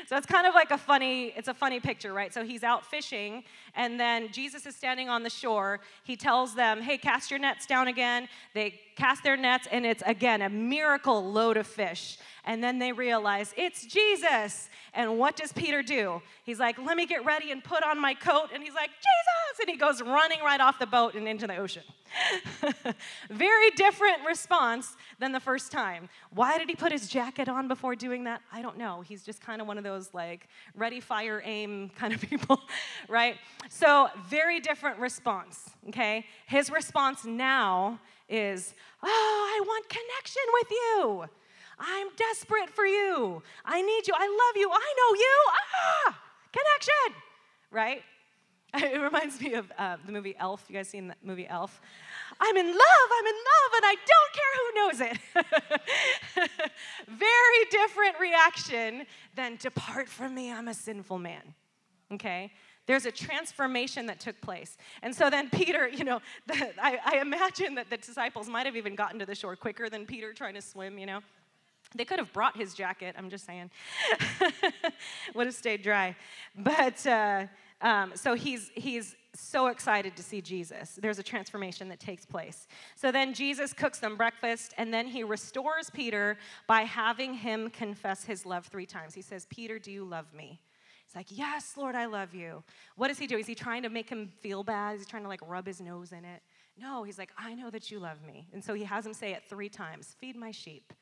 [0.07, 2.33] So it's kind of like a funny, it's a funny picture, right?
[2.33, 3.45] So he's out fishing,
[3.75, 5.81] and then Jesus is standing on the shore.
[6.03, 8.29] He tells them, hey, cast your nets down again.
[8.55, 12.19] They cast their nets, and it's again a miracle load of fish.
[12.47, 14.69] And then they realize it's Jesus.
[14.95, 16.23] And what does Peter do?
[16.45, 18.51] He's like, let me get ready and put on my coat.
[18.55, 19.61] And he's like, Jesus!
[19.61, 21.83] And he goes running right off the boat and into the ocean.
[23.31, 26.09] Very different response than the first time.
[26.31, 28.43] Why did he put his jacket on before doing that?
[28.53, 29.01] I don't know.
[29.01, 32.61] He's just kind of one of those like ready, fire, aim kind of people,
[33.09, 33.37] right?
[33.69, 36.25] So, very different response, okay?
[36.47, 41.25] His response now is, Oh, I want connection with you.
[41.79, 43.43] I'm desperate for you.
[43.65, 44.15] I need you.
[44.17, 44.71] I love you.
[44.71, 45.45] I know you.
[46.07, 46.21] Ah,
[46.53, 47.23] connection,
[47.71, 48.03] right?
[48.75, 50.65] It reminds me of uh, the movie Elf.
[50.69, 51.81] You guys seen that movie Elf?
[52.39, 56.51] I'm in love, I'm in love, and I don't care who knows it.
[57.09, 61.55] Very different reaction than depart from me, I'm a sinful man.
[62.13, 62.53] Okay?
[62.87, 64.77] There's a transformation that took place.
[65.03, 68.77] And so then Peter, you know, the, I, I imagine that the disciples might have
[68.77, 71.21] even gotten to the shore quicker than Peter trying to swim, you know.
[71.95, 73.71] They could have brought his jacket, I'm just saying.
[75.35, 76.17] Would have stayed dry.
[76.57, 77.47] But uh,
[77.81, 80.99] um, so he's, he's so excited to see Jesus.
[81.01, 82.67] There's a transformation that takes place.
[82.97, 88.25] So then Jesus cooks them breakfast, and then he restores Peter by having him confess
[88.25, 89.15] his love three times.
[89.15, 90.61] He says, Peter, do you love me?
[91.17, 92.63] Like, Yes, Lord, I love you.
[92.95, 93.39] What does he do?
[93.39, 94.97] Is he trying to make him feel bad?
[94.97, 96.43] Is he trying to like rub his nose in it?
[96.79, 98.47] No, he's like, I know that you love me.
[98.53, 100.93] And so he has him say it three times Feed my sheep.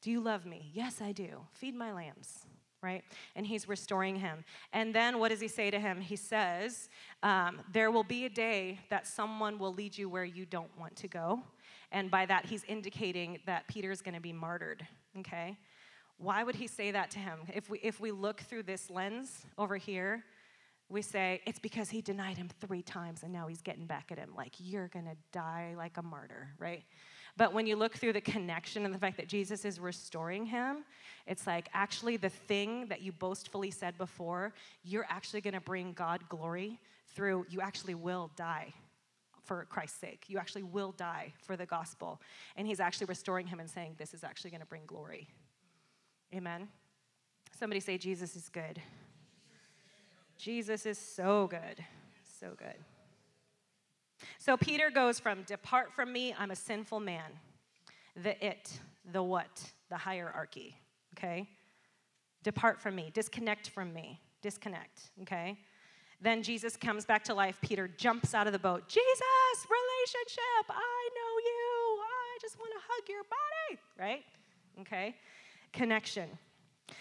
[0.00, 0.70] Do you love me?
[0.72, 1.42] Yes, I do.
[1.52, 2.46] Feed my lambs
[2.82, 3.04] right?
[3.36, 4.44] And he's restoring him.
[4.72, 6.00] And then what does he say to him?
[6.00, 6.88] He says,
[7.22, 10.96] um, There will be a day that someone will lead you where you don't want
[10.96, 11.42] to go.
[11.92, 14.84] And by that, he's indicating that Peter is going to be martyred,
[15.18, 15.56] okay?
[16.22, 17.40] Why would he say that to him?
[17.52, 20.22] If we, if we look through this lens over here,
[20.88, 24.18] we say it's because he denied him three times and now he's getting back at
[24.18, 24.30] him.
[24.36, 26.84] Like you're going to die like a martyr right?
[27.36, 30.84] But when you look through the connection and the fact that jesus is restoring him
[31.26, 34.52] it's like actually the thing that you boastfully said before
[34.84, 36.78] you're actually going to bring god glory
[37.14, 38.70] through you actually will die
[39.44, 40.24] for christ's sake.
[40.28, 42.20] You actually will die for the gospel.
[42.54, 45.28] And he's actually restoring him and saying this is actually going to bring glory
[46.34, 46.68] amen
[47.58, 48.80] somebody say jesus is good
[50.42, 51.84] Jesus is so good,
[52.40, 52.74] so good.
[54.38, 57.30] So Peter goes from depart from me, I'm a sinful man,
[58.20, 58.80] the it,
[59.12, 60.74] the what, the hierarchy,
[61.16, 61.48] okay?
[62.42, 65.56] Depart from me, disconnect from me, disconnect, okay?
[66.20, 67.58] Then Jesus comes back to life.
[67.62, 68.88] Peter jumps out of the boat.
[68.88, 72.02] Jesus, relationship, I know you.
[72.02, 74.24] I just want to hug your body, right?
[74.80, 75.14] Okay?
[75.72, 76.38] Connection.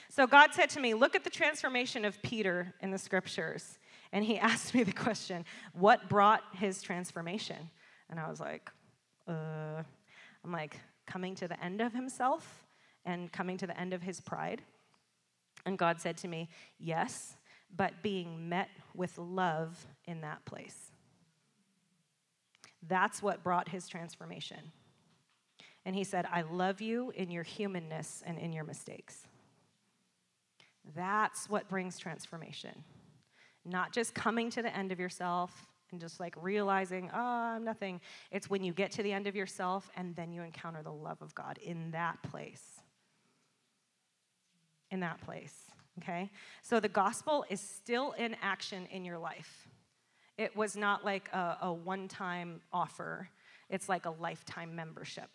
[0.09, 3.79] So God said to me, Look at the transformation of Peter in the scriptures.
[4.11, 7.69] And he asked me the question, What brought his transformation?
[8.09, 8.69] And I was like,
[9.27, 9.83] uh,
[10.43, 12.65] I'm like, coming to the end of himself
[13.05, 14.61] and coming to the end of his pride.
[15.65, 17.35] And God said to me, Yes,
[17.75, 20.91] but being met with love in that place.
[22.87, 24.71] That's what brought his transformation.
[25.85, 29.27] And he said, I love you in your humanness and in your mistakes.
[30.95, 32.83] That's what brings transformation.
[33.65, 38.01] Not just coming to the end of yourself and just like realizing, oh, I'm nothing.
[38.31, 41.21] It's when you get to the end of yourself and then you encounter the love
[41.21, 42.63] of God in that place.
[44.89, 45.55] In that place,
[45.99, 46.29] okay?
[46.61, 49.67] So the gospel is still in action in your life.
[50.37, 53.29] It was not like a, a one time offer,
[53.69, 55.29] it's like a lifetime membership,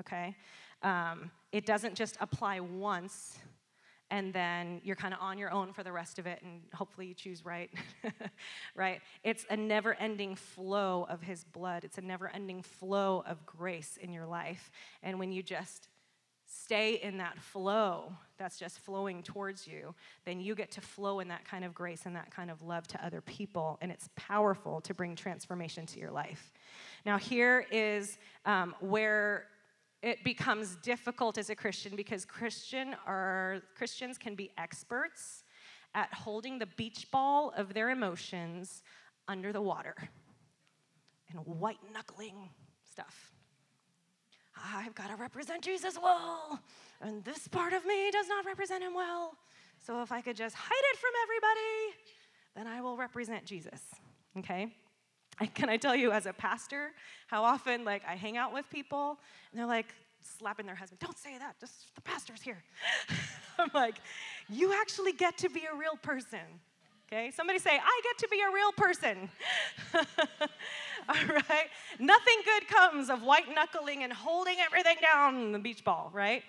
[0.00, 0.34] okay?
[0.82, 3.38] Um, it doesn't just apply once
[4.10, 7.06] and then you're kind of on your own for the rest of it and hopefully
[7.06, 7.70] you choose right
[8.74, 9.00] right?
[9.24, 11.84] It's a never ending flow of his blood.
[11.84, 14.70] It's a never ending flow of grace in your life.
[15.02, 15.88] And when you just
[16.48, 19.92] stay in that flow that's just flowing towards you
[20.24, 22.86] then you get to flow in that kind of grace and that kind of love
[22.86, 26.52] to other people and it's powerful to bring transformation to your life.
[27.04, 29.46] Now here is um, where
[30.06, 35.42] it becomes difficult as a Christian because Christian are, Christians can be experts
[35.96, 38.84] at holding the beach ball of their emotions
[39.26, 39.96] under the water
[41.28, 42.36] and white knuckling
[42.88, 43.32] stuff.
[44.72, 46.60] I've got to represent Jesus well,
[47.00, 49.32] and this part of me does not represent him well.
[49.84, 51.96] So if I could just hide it from everybody,
[52.54, 53.80] then I will represent Jesus.
[54.38, 54.72] Okay?
[55.54, 56.92] can I tell you, as a pastor,
[57.26, 59.18] how often like I hang out with people
[59.50, 61.58] and they're like slapping their husband, "Don't say that.
[61.60, 62.62] Just the pastor's here."
[63.58, 63.96] I'm like,
[64.48, 66.40] "You actually get to be a real person."
[67.08, 69.30] Okay, somebody say, I get to be a real person.
[71.08, 71.68] All right?
[72.00, 76.42] Nothing good comes of white knuckling and holding everything down in the beach ball, right?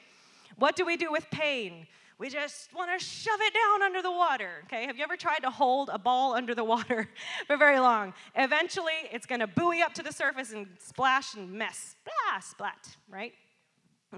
[0.58, 1.86] What do we do with pain?
[2.20, 4.64] We just want to shove it down under the water.
[4.66, 7.08] Okay, have you ever tried to hold a ball under the water
[7.48, 8.14] for very long?
[8.36, 11.96] Eventually, it's going to buoy up to the surface and splash and mess.
[12.04, 13.34] Blah, splat, right?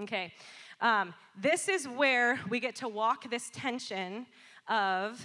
[0.00, 0.32] Okay,
[0.80, 4.24] um, this is where we get to walk this tension
[4.66, 5.24] of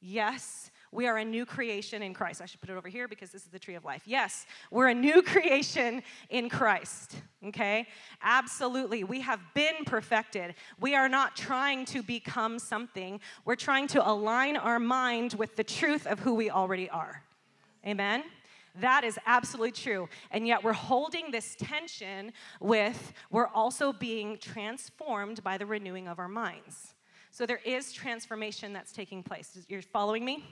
[0.00, 2.42] yes, we are a new creation in Christ.
[2.42, 4.02] I should put it over here because this is the tree of life.
[4.04, 7.16] Yes, we're a new creation in Christ.
[7.44, 7.88] Okay?
[8.22, 9.02] Absolutely.
[9.02, 10.54] We have been perfected.
[10.78, 15.64] We are not trying to become something, we're trying to align our mind with the
[15.64, 17.22] truth of who we already are.
[17.86, 18.22] Amen?
[18.80, 20.08] That is absolutely true.
[20.30, 26.18] And yet we're holding this tension with we're also being transformed by the renewing of
[26.18, 26.94] our minds.
[27.30, 29.58] So there is transformation that's taking place.
[29.68, 30.44] You're following me?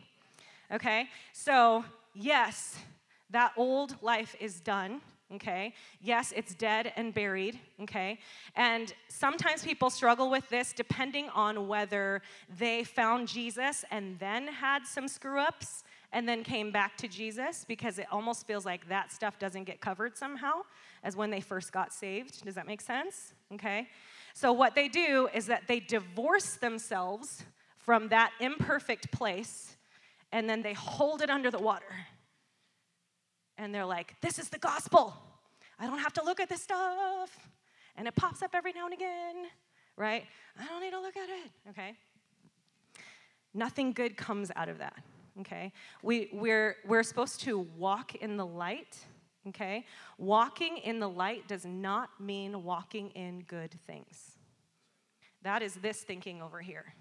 [0.72, 1.08] Okay?
[1.32, 2.78] So, yes,
[3.30, 5.00] that old life is done,
[5.34, 5.74] okay?
[6.00, 8.18] Yes, it's dead and buried, okay?
[8.56, 12.22] And sometimes people struggle with this depending on whether
[12.58, 17.64] they found Jesus and then had some screw ups and then came back to Jesus
[17.68, 20.62] because it almost feels like that stuff doesn't get covered somehow
[21.04, 22.44] as when they first got saved.
[22.44, 23.32] Does that make sense?
[23.54, 23.86] Okay?
[24.34, 27.44] So, what they do is that they divorce themselves
[27.78, 29.76] from that imperfect place
[30.32, 32.06] and then they hold it under the water.
[33.58, 35.14] And they're like, this is the gospel.
[35.78, 37.48] I don't have to look at this stuff.
[37.96, 39.46] And it pops up every now and again,
[39.96, 40.24] right?
[40.58, 41.94] I don't need to look at it, okay?
[43.52, 44.96] Nothing good comes out of that,
[45.40, 45.72] okay?
[46.02, 48.98] We, we're, we're supposed to walk in the light,
[49.48, 49.84] okay?
[50.16, 54.38] Walking in the light does not mean walking in good things.
[55.42, 56.94] That is this thinking over here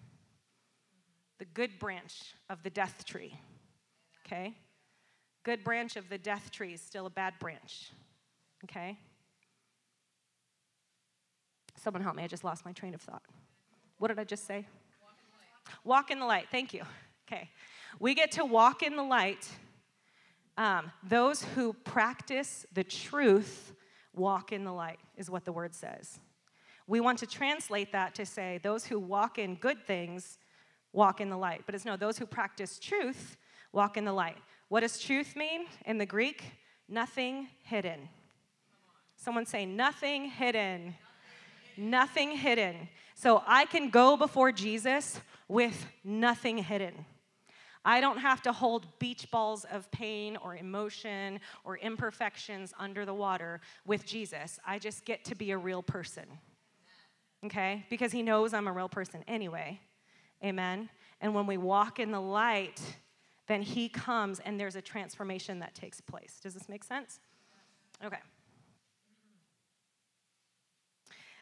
[1.39, 3.33] the good branch of the death tree.
[4.25, 4.55] Okay?
[5.43, 7.91] Good branch of the death tree is still a bad branch.
[8.65, 8.97] Okay?
[11.75, 13.23] Someone help me, I just lost my train of thought.
[13.97, 14.67] What did I just say?
[15.01, 16.47] Walk in, walk in the light.
[16.51, 16.83] Thank you.
[17.27, 17.49] Okay.
[17.99, 19.49] We get to walk in the light.
[20.57, 23.73] Um, those who practice the truth
[24.13, 26.19] walk in the light, is what the word says.
[26.87, 30.37] We want to translate that to say those who walk in good things
[30.93, 31.63] walk in the light.
[31.65, 33.37] But it's no, those who practice truth
[33.71, 34.37] walk in the light.
[34.69, 36.43] What does truth mean in the Greek?
[36.87, 38.09] Nothing hidden.
[39.15, 40.95] Someone say, nothing hidden.
[41.77, 42.89] Nothing hidden.
[43.15, 47.05] So I can go before Jesus with nothing hidden.
[47.85, 53.13] I don't have to hold beach balls of pain or emotion or imperfections under the
[53.13, 54.59] water with Jesus.
[54.65, 56.25] I just get to be a real person.
[57.45, 57.85] Okay?
[57.89, 59.79] Because he knows I'm a real person anyway.
[60.43, 60.89] Amen.
[61.21, 62.81] And when we walk in the light,
[63.47, 66.39] then He comes and there's a transformation that takes place.
[66.41, 67.19] Does this make sense?
[68.03, 68.19] Okay.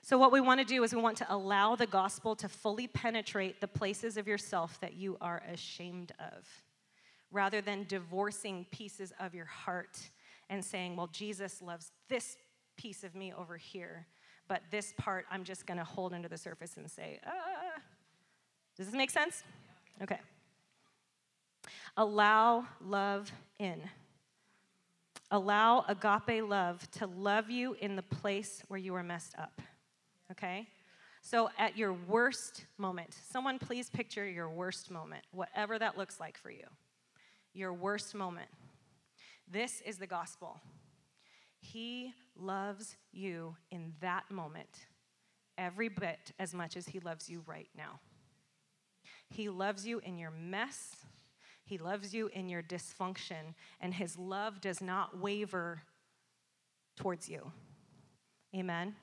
[0.02, 2.88] So, what we want to do is we want to allow the gospel to fully
[2.88, 6.48] penetrate the places of yourself that you are ashamed of,
[7.30, 10.00] rather than divorcing pieces of your heart
[10.50, 12.38] and saying, well, Jesus loves this
[12.78, 14.08] piece of me over here,
[14.48, 17.32] but this part I'm just going to hold under the surface and say, ah,
[18.78, 19.44] does this make sense?
[20.02, 20.20] Okay.
[21.98, 23.82] Allow love in.
[25.32, 29.62] Allow agape love to love you in the place where you are messed up.
[30.32, 30.68] Okay?
[31.22, 36.38] So, at your worst moment, someone please picture your worst moment, whatever that looks like
[36.38, 36.64] for you.
[37.54, 38.48] Your worst moment.
[39.52, 40.62] This is the gospel.
[41.60, 44.86] He loves you in that moment
[45.58, 48.00] every bit as much as he loves you right now.
[49.30, 50.96] He loves you in your mess,
[51.64, 55.82] He loves you in your dysfunction, and His love does not waver
[56.96, 57.52] towards you.
[58.56, 58.96] Amen.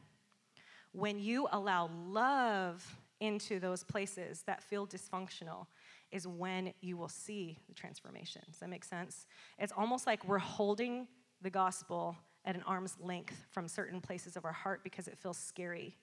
[0.92, 5.66] When you allow love into those places that feel dysfunctional,
[6.14, 8.40] is when you will see the transformation.
[8.48, 9.26] Does that make sense?
[9.58, 11.08] It's almost like we're holding
[11.42, 15.36] the gospel at an arm's length from certain places of our heart because it feels
[15.36, 15.96] scary,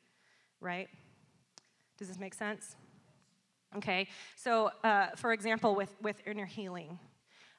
[0.60, 0.90] right?
[1.98, 2.76] Does this make sense?
[3.78, 7.00] Okay, so uh, for example, with, with inner healing,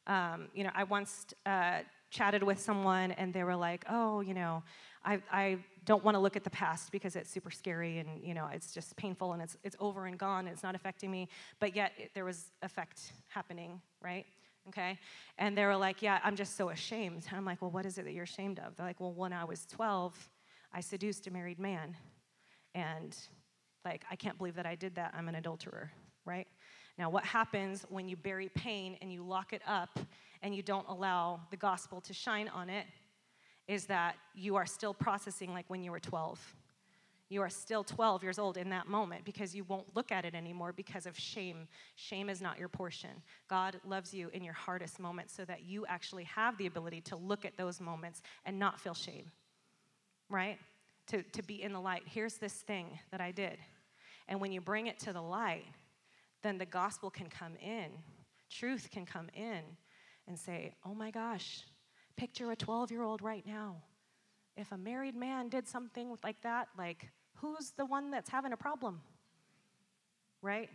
[0.06, 1.78] um, you know, I once uh,
[2.10, 4.62] chatted with someone and they were like, oh, you know,
[5.04, 8.34] I, I don't want to look at the past because it's super scary and, you
[8.34, 11.28] know, it's just painful and it's, it's over and gone, and it's not affecting me,
[11.60, 14.26] but yet it, there was effect happening, right?
[14.68, 14.98] Okay,
[15.38, 17.24] and they were like, yeah, I'm just so ashamed.
[17.28, 18.76] And I'm like, well, what is it that you're ashamed of?
[18.76, 20.30] They're like, well, when I was 12,
[20.72, 21.96] I seduced a married man.
[22.74, 23.16] And
[23.84, 25.14] like, I can't believe that I did that.
[25.16, 25.90] I'm an adulterer
[26.24, 26.46] right?
[26.98, 29.98] Now, what happens when you bury pain and you lock it up
[30.42, 32.86] and you don't allow the gospel to shine on it
[33.68, 36.54] is that you are still processing like when you were 12.
[37.28, 40.34] You are still 12 years old in that moment because you won't look at it
[40.34, 41.66] anymore because of shame.
[41.96, 43.10] Shame is not your portion.
[43.48, 47.16] God loves you in your hardest moments so that you actually have the ability to
[47.16, 49.30] look at those moments and not feel shame,
[50.28, 50.58] right?
[51.06, 52.02] To, to be in the light.
[52.04, 53.56] Here's this thing that I did.
[54.28, 55.64] And when you bring it to the light,
[56.42, 57.90] then the gospel can come in,
[58.50, 59.60] truth can come in
[60.26, 61.64] and say, oh my gosh,
[62.16, 63.76] picture a 12 year old right now.
[64.56, 68.56] If a married man did something like that, like, who's the one that's having a
[68.56, 69.00] problem?
[70.42, 70.68] Right?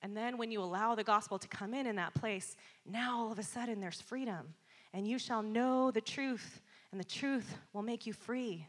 [0.00, 2.56] And then when you allow the gospel to come in in that place,
[2.90, 4.54] now all of a sudden there's freedom.
[4.94, 8.66] And you shall know the truth, and the truth will make you free.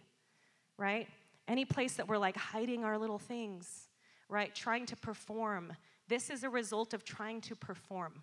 [0.78, 1.08] Right?
[1.48, 3.90] Any place that we're like hiding our little things,
[4.30, 4.54] right?
[4.54, 5.74] Trying to perform
[6.14, 8.22] this is a result of trying to perform.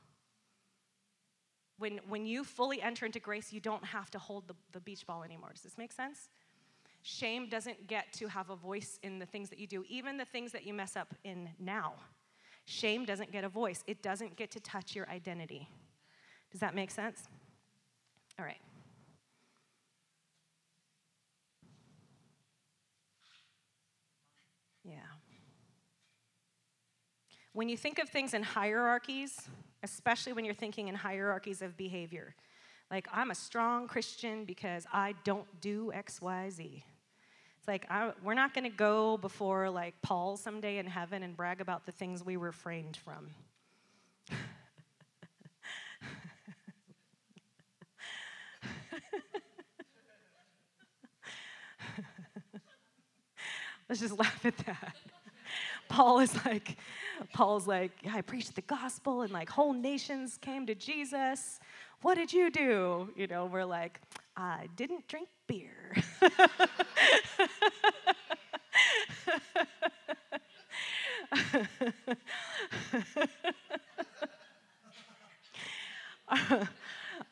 [1.78, 5.05] When, when you fully enter into grace, you don't have to hold the, the beach
[5.09, 5.51] ball anymore.
[5.53, 6.28] Does this make sense?
[7.03, 10.24] Shame doesn't get to have a voice in the things that you do, even the
[10.24, 11.95] things that you mess up in now.
[12.64, 15.68] Shame doesn't get a voice, it doesn't get to touch your identity.
[16.53, 17.24] Does that make sense?
[18.38, 18.61] All right.
[27.61, 29.50] When you think of things in hierarchies,
[29.82, 32.34] especially when you're thinking in hierarchies of behavior,
[32.90, 36.82] like I'm a strong Christian because I don't do X, Y, Z.
[37.58, 41.36] It's like I, we're not going to go before like Paul someday in heaven and
[41.36, 43.28] brag about the things we refrained from.
[53.86, 54.96] Let's just laugh at that.
[55.90, 56.78] Paul is like,
[57.33, 61.61] Paul's like, yeah, I preached the gospel and like whole nations came to Jesus.
[62.03, 63.11] What did you do?
[63.14, 64.01] You know, we're like,
[64.37, 65.95] I didn't drink beer.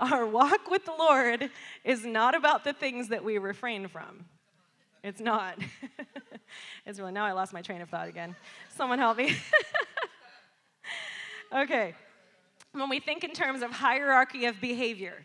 [0.00, 1.50] Our walk with the Lord
[1.84, 4.26] is not about the things that we refrain from.
[5.02, 5.58] It's not.
[6.86, 8.34] it's really, now I lost my train of thought again.
[8.76, 9.36] Someone help me.
[11.52, 11.94] okay.
[12.72, 15.24] When we think in terms of hierarchy of behavior,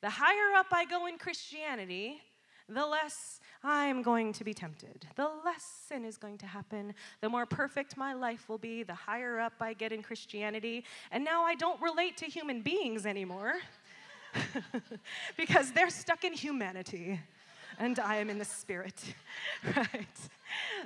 [0.00, 2.20] the higher up I go in Christianity,
[2.68, 5.06] the less I'm going to be tempted.
[5.16, 6.94] The less sin is going to happen.
[7.20, 10.84] The more perfect my life will be, the higher up I get in Christianity.
[11.10, 13.54] And now I don't relate to human beings anymore
[15.36, 17.20] because they're stuck in humanity
[17.78, 19.02] and I am in the spirit,
[19.76, 20.06] right?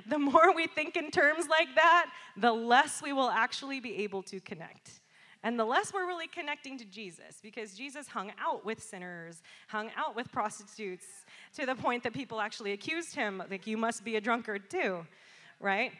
[0.07, 4.23] The more we think in terms like that, the less we will actually be able
[4.23, 5.01] to connect.
[5.43, 9.91] And the less we're really connecting to Jesus, because Jesus hung out with sinners, hung
[9.95, 11.05] out with prostitutes,
[11.55, 15.05] to the point that people actually accused him, like, you must be a drunkard too,
[15.59, 15.91] right?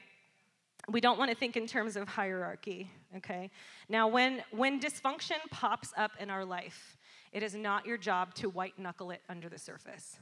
[0.89, 3.51] We don't want to think in terms of hierarchy, okay?
[3.89, 6.97] Now, when, when dysfunction pops up in our life,
[7.31, 10.17] it is not your job to white knuckle it under the surface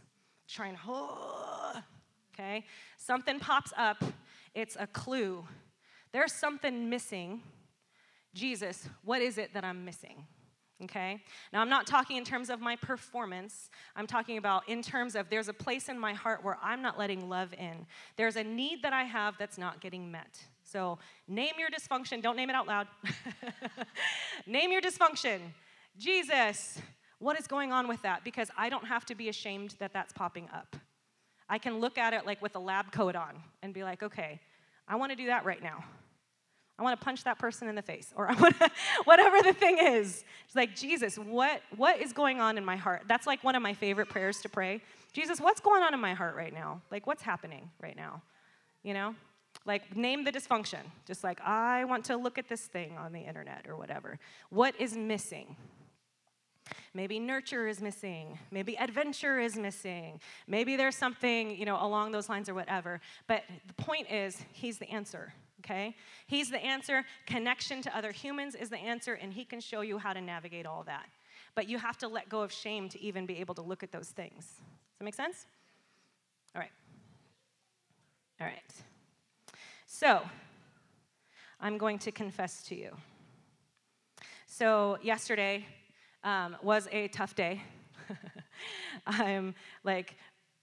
[0.48, 1.74] try and, oh,
[2.34, 2.66] okay?
[2.98, 4.04] Something pops up,
[4.54, 5.46] it's a clue.
[6.12, 7.42] There's something missing.
[8.34, 10.26] Jesus, what is it that I'm missing?
[10.84, 11.22] Okay?
[11.54, 13.70] Now, I'm not talking in terms of my performance.
[13.96, 17.00] I'm talking about in terms of there's a place in my heart where I'm not
[17.00, 17.86] letting love in.
[18.18, 20.38] There's a need that I have that's not getting met.
[20.64, 22.22] So, name your dysfunction.
[22.22, 22.88] Don't name it out loud.
[24.48, 25.40] name your dysfunction.
[25.98, 26.82] Jesus,
[27.26, 28.24] what is going on with that?
[28.24, 30.76] Because I don't have to be ashamed that that's popping up.
[31.50, 34.40] I can look at it like with a lab coat on and be like, okay,
[34.88, 35.84] I want to do that right now.
[36.78, 38.70] I want to punch that person in the face, or I want to,
[39.06, 40.24] whatever the thing is.
[40.46, 43.06] It's like, Jesus, what, what is going on in my heart?
[43.08, 44.82] That's like one of my favorite prayers to pray.
[45.12, 46.84] Jesus, what's going on in my heart right now?
[46.92, 48.22] Like, what's happening right now?
[48.84, 49.16] You know?
[49.66, 50.82] Like, name the dysfunction.
[51.08, 54.20] Just like, I want to look at this thing on the internet or whatever.
[54.52, 55.56] What is missing?
[56.94, 58.40] Maybe nurture is missing.
[58.52, 60.20] Maybe adventure is missing.
[60.48, 63.02] Maybe there's something, you know, along those lines or whatever.
[63.28, 65.96] But the point is, he's the answer, okay?
[66.28, 67.06] He's the answer.
[67.26, 70.66] Connection to other humans is the answer, and he can show you how to navigate
[70.66, 71.08] all that.
[71.54, 73.92] But you have to let go of shame to even be able to look at
[73.92, 74.46] those things.
[74.46, 75.46] Does that make sense?
[76.56, 76.72] All right.
[78.40, 78.62] All right.
[79.86, 80.22] So,
[81.60, 82.92] I'm going to confess to you.
[84.46, 85.66] So, yesterday,
[86.26, 87.62] um, was a tough day.
[89.08, 90.16] I'm like,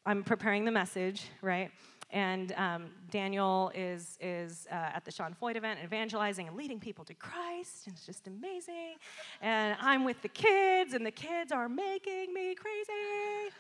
[0.04, 1.70] I'm preparing the message, right?
[2.10, 7.06] And um, Daniel is, is uh, at the Sean Feucht event evangelizing and leading people
[7.06, 7.86] to Christ.
[7.86, 8.96] And it's just amazing.
[9.40, 13.54] And I'm with the kids, and the kids are making me crazy.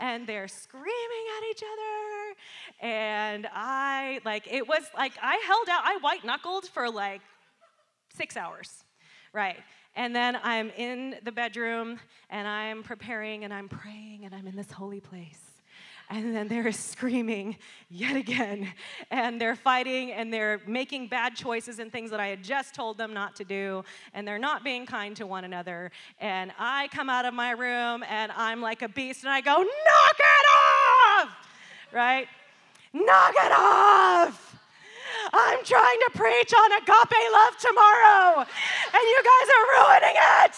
[0.00, 2.88] And they're screaming at each other.
[2.88, 7.22] And I, like, it was like I held out, I white knuckled for like
[8.12, 8.84] six hours,
[9.32, 9.56] right?
[9.96, 14.56] And then I'm in the bedroom and I'm preparing and I'm praying and I'm in
[14.56, 15.40] this holy place.
[16.10, 17.56] And then they're screaming
[17.88, 18.72] yet again.
[19.10, 22.98] And they're fighting and they're making bad choices and things that I had just told
[22.98, 23.84] them not to do.
[24.12, 25.90] And they're not being kind to one another.
[26.20, 29.56] And I come out of my room and I'm like a beast and I go,
[29.56, 31.28] knock it off!
[31.92, 32.26] Right?
[32.92, 34.53] Knock it off!
[35.36, 40.54] I'm trying to preach on agape love tomorrow, and you guys are ruining it.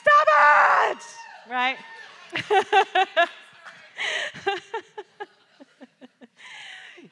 [0.00, 0.28] Stop
[0.86, 1.02] it!
[1.50, 1.76] Right?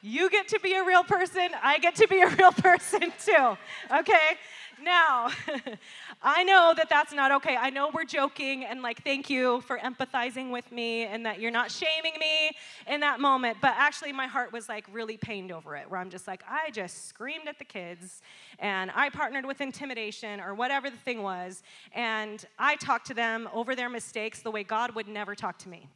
[0.01, 3.57] you get to be a real person, I get to be a real person too,
[3.91, 4.37] okay?
[4.81, 5.29] Now,
[6.21, 7.55] I know that that's not okay.
[7.55, 11.51] I know we're joking and like, thank you for empathizing with me and that you're
[11.51, 12.51] not shaming me
[12.87, 13.57] in that moment.
[13.61, 16.71] But actually, my heart was like really pained over it, where I'm just like, I
[16.71, 18.21] just screamed at the kids
[18.59, 21.63] and I partnered with intimidation or whatever the thing was.
[21.93, 25.69] And I talked to them over their mistakes the way God would never talk to
[25.69, 25.87] me.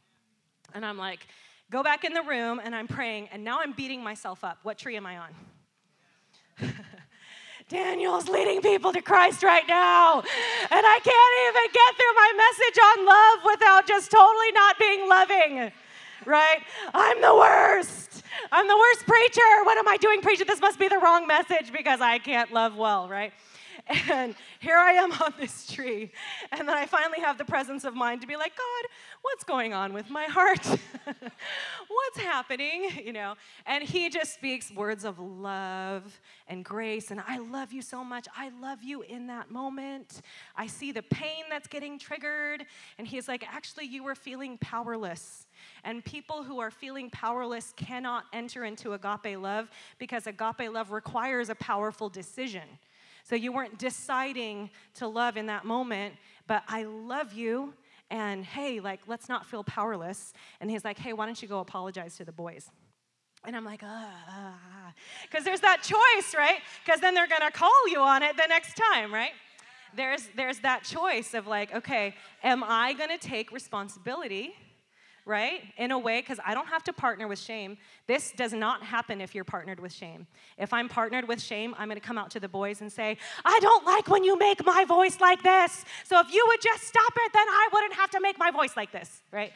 [0.74, 1.26] And I'm like,
[1.70, 4.58] go back in the room and I'm praying, and now I'm beating myself up.
[4.62, 5.30] What tree am I on?
[7.68, 10.20] Daniel's leading people to Christ right now.
[10.20, 10.26] And
[10.86, 15.72] I can't even get through my message on love without just totally not being loving.
[16.26, 16.58] Right?
[16.92, 18.22] I'm the worst.
[18.52, 19.64] I'm the worst preacher.
[19.64, 20.46] What am I doing preaching?
[20.46, 23.32] This must be the wrong message because I can't love well, right?
[23.86, 26.10] And here I am on this tree.
[26.52, 29.74] And then I finally have the presence of mind to be like, God, what's going
[29.74, 30.64] on with my heart?
[31.04, 32.88] what's happening?
[33.04, 33.34] You know,
[33.66, 36.18] and he just speaks words of love
[36.48, 37.10] and grace.
[37.10, 38.26] And I love you so much.
[38.34, 40.22] I love you in that moment.
[40.56, 42.64] I see the pain that's getting triggered.
[42.96, 45.46] And he's like, actually, you were feeling powerless.
[45.84, 51.50] And people who are feeling powerless cannot enter into agape love because agape love requires
[51.50, 52.62] a powerful decision.
[53.24, 56.14] So you weren't deciding to love in that moment,
[56.46, 57.72] but I love you.
[58.10, 60.34] And hey, like, let's not feel powerless.
[60.60, 62.70] And he's like, hey, why don't you go apologize to the boys?
[63.46, 66.58] And I'm like, ah, because there's that choice, right?
[66.84, 69.32] Because then they're gonna call you on it the next time, right?
[69.96, 74.54] There's, there's that choice of like, okay, am I gonna take responsibility
[75.26, 75.62] right?
[75.78, 77.78] In a way, because I don't have to partner with shame.
[78.06, 80.26] This does not happen if you're partnered with shame.
[80.58, 83.16] If I'm partnered with shame, I'm going to come out to the boys and say,
[83.44, 85.84] I don't like when you make my voice like this.
[86.04, 88.76] So if you would just stop it, then I wouldn't have to make my voice
[88.76, 89.52] like this, right?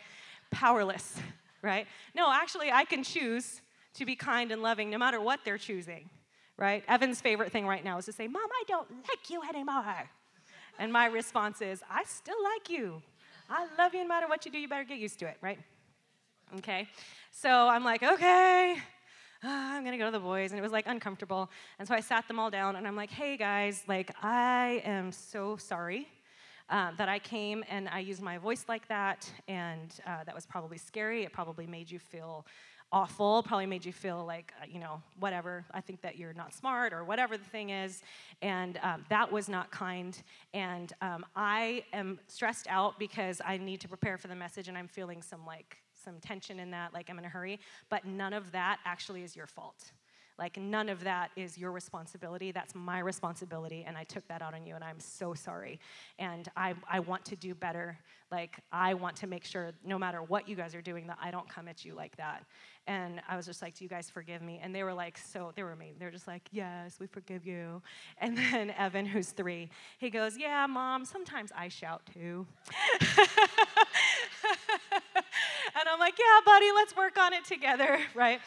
[0.50, 1.18] Powerless,
[1.60, 1.86] right?
[2.14, 3.60] No, actually, I can choose
[3.94, 6.08] to be kind and loving no matter what they're choosing,
[6.56, 6.82] right?
[6.88, 10.08] Evan's favorite thing right now is to say, Mom, I don't like you anymore.
[10.78, 13.02] And my response is, I still like you.
[13.50, 15.58] I love you no matter what you do, you better get used to it, right?
[16.58, 16.86] Okay.
[17.30, 18.76] So I'm like, okay,
[19.42, 20.50] I'm gonna go to the boys.
[20.50, 21.50] And it was like uncomfortable.
[21.78, 25.12] And so I sat them all down and I'm like, hey guys, like, I am
[25.12, 26.08] so sorry.
[26.70, 30.44] Uh, that I came and I used my voice like that, and uh, that was
[30.44, 31.24] probably scary.
[31.24, 32.44] It probably made you feel
[32.92, 35.64] awful, probably made you feel like, uh, you know, whatever.
[35.72, 38.02] I think that you're not smart or whatever the thing is.
[38.42, 40.20] And um, that was not kind.
[40.54, 44.78] And um, I am stressed out because I need to prepare for the message and
[44.78, 47.60] I'm feeling some like some tension in that, like I'm in a hurry.
[47.88, 49.92] But none of that actually is your fault.
[50.38, 52.52] Like, none of that is your responsibility.
[52.52, 53.84] That's my responsibility.
[53.86, 55.80] And I took that out on you, and I'm so sorry.
[56.18, 57.98] And I, I want to do better.
[58.30, 61.30] Like, I want to make sure, no matter what you guys are doing, that I
[61.30, 62.44] don't come at you like that.
[62.86, 64.60] And I was just like, Do you guys forgive me?
[64.62, 65.96] And they were like, So, they were amazing.
[65.98, 67.82] They were just like, Yes, we forgive you.
[68.20, 72.46] And then Evan, who's three, he goes, Yeah, mom, sometimes I shout too.
[75.74, 78.40] and I'm like, Yeah, buddy, let's work on it together, right?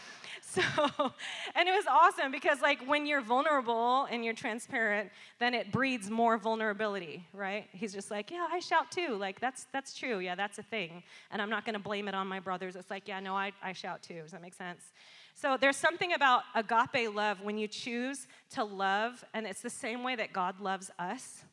[0.62, 1.14] So,
[1.56, 6.10] and it was awesome because, like, when you're vulnerable and you're transparent, then it breeds
[6.10, 7.68] more vulnerability, right?
[7.72, 9.16] He's just like, yeah, I shout too.
[9.16, 10.20] Like, that's that's true.
[10.20, 11.04] Yeah, that's a thing.
[11.32, 12.76] And I'm not going to blame it on my brothers.
[12.76, 14.22] It's like, yeah, no, I, I shout too.
[14.22, 14.91] Does that make sense?
[15.36, 20.04] So there's something about agape love when you choose to love, and it's the same
[20.04, 21.43] way that God loves us.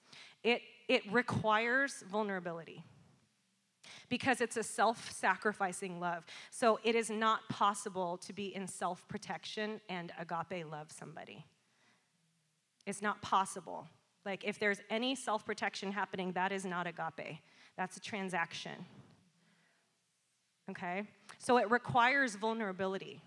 [0.43, 2.83] It it requires vulnerability
[4.09, 6.25] because it's a self sacrificing love.
[6.51, 11.45] So it is not possible to be in self protection and agape love somebody.
[12.87, 13.87] It's not possible.
[14.25, 17.39] Like, if there's any self protection happening, that is not agape,
[17.77, 18.73] that's a transaction.
[20.71, 21.05] Okay?
[21.39, 23.21] So it requires vulnerability.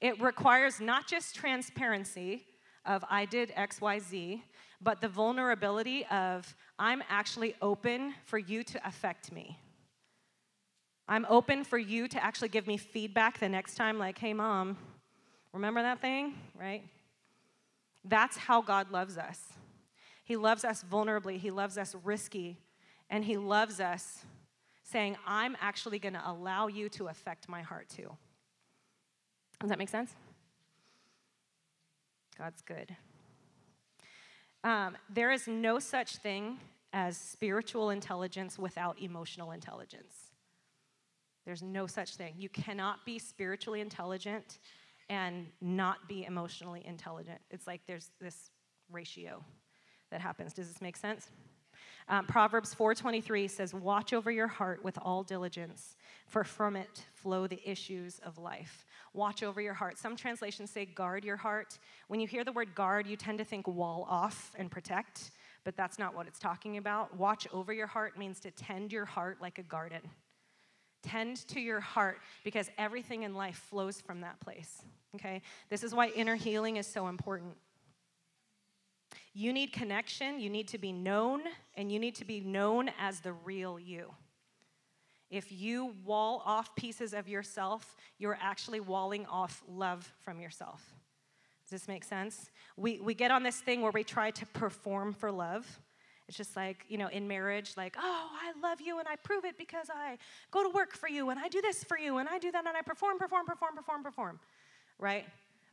[0.00, 2.44] It requires not just transparency
[2.84, 4.42] of I did XYZ,
[4.80, 9.58] but the vulnerability of I'm actually open for you to affect me.
[11.08, 14.76] I'm open for you to actually give me feedback the next time, like, hey, mom,
[15.52, 16.34] remember that thing?
[16.58, 16.82] Right?
[18.04, 19.40] That's how God loves us.
[20.24, 22.58] He loves us vulnerably, He loves us risky,
[23.08, 24.24] and He loves us
[24.82, 28.10] saying, I'm actually going to allow you to affect my heart too.
[29.60, 30.12] Does that make sense?
[32.36, 32.94] God's good.
[34.62, 36.58] Um, there is no such thing
[36.92, 40.27] as spiritual intelligence without emotional intelligence.
[41.48, 42.34] There's no such thing.
[42.36, 44.58] You cannot be spiritually intelligent
[45.08, 47.40] and not be emotionally intelligent.
[47.50, 48.50] It's like there's this
[48.90, 49.42] ratio
[50.10, 50.52] that happens.
[50.52, 51.30] Does this make sense?
[52.06, 55.96] Um, Proverbs 4:23 says, "Watch over your heart with all diligence,
[56.26, 58.84] for from it flow the issues of life."
[59.14, 59.96] Watch over your heart.
[59.96, 61.78] Some translations say guard your heart.
[62.08, 65.30] When you hear the word guard, you tend to think wall off and protect,
[65.64, 67.16] but that's not what it's talking about.
[67.16, 70.10] Watch over your heart means to tend your heart like a garden.
[71.02, 74.82] Tend to your heart because everything in life flows from that place.
[75.14, 75.42] Okay?
[75.68, 77.54] This is why inner healing is so important.
[79.32, 81.42] You need connection, you need to be known,
[81.76, 84.12] and you need to be known as the real you.
[85.30, 90.82] If you wall off pieces of yourself, you're actually walling off love from yourself.
[91.68, 92.50] Does this make sense?
[92.76, 95.80] We, we get on this thing where we try to perform for love.
[96.28, 99.46] It's just like, you know, in marriage, like, oh, I love you and I prove
[99.46, 100.18] it because I
[100.50, 102.66] go to work for you and I do this for you and I do that
[102.66, 104.40] and I perform, perform, perform, perform, perform,
[104.98, 105.24] right?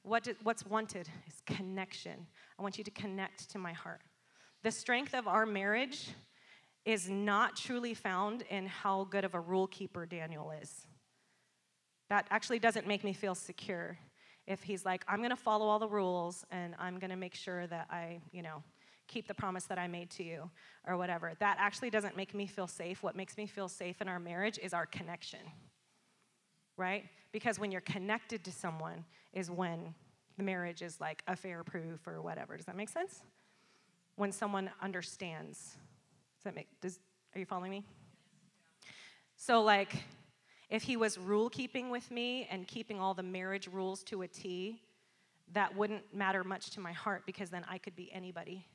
[0.03, 2.25] What did, what's wanted is connection.
[2.57, 3.99] I want you to connect to my heart.
[4.63, 6.09] The strength of our marriage
[6.85, 10.87] is not truly found in how good of a rule keeper Daniel is.
[12.09, 13.97] That actually doesn't make me feel secure.
[14.47, 17.87] If he's like, I'm gonna follow all the rules and I'm gonna make sure that
[17.89, 18.63] I, you know,
[19.07, 20.49] keep the promise that I made to you
[20.87, 23.03] or whatever, that actually doesn't make me feel safe.
[23.03, 25.39] What makes me feel safe in our marriage is our connection,
[26.77, 27.05] right?
[27.31, 29.93] Because when you're connected to someone is when
[30.37, 32.57] the marriage is like affair proof or whatever.
[32.57, 33.21] Does that make sense?
[34.15, 35.77] When someone understands
[36.37, 36.99] Does that make, does,
[37.33, 37.83] are you following me?
[39.37, 40.03] So, like,
[40.69, 44.27] if he was rule keeping with me and keeping all the marriage rules to a
[44.27, 44.81] T,
[45.53, 48.65] that wouldn't matter much to my heart because then I could be anybody.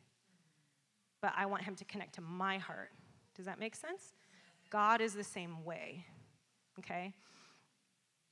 [1.22, 2.90] But I want him to connect to my heart.
[3.36, 4.14] Does that make sense?
[4.70, 6.04] God is the same way.
[6.78, 7.12] Okay?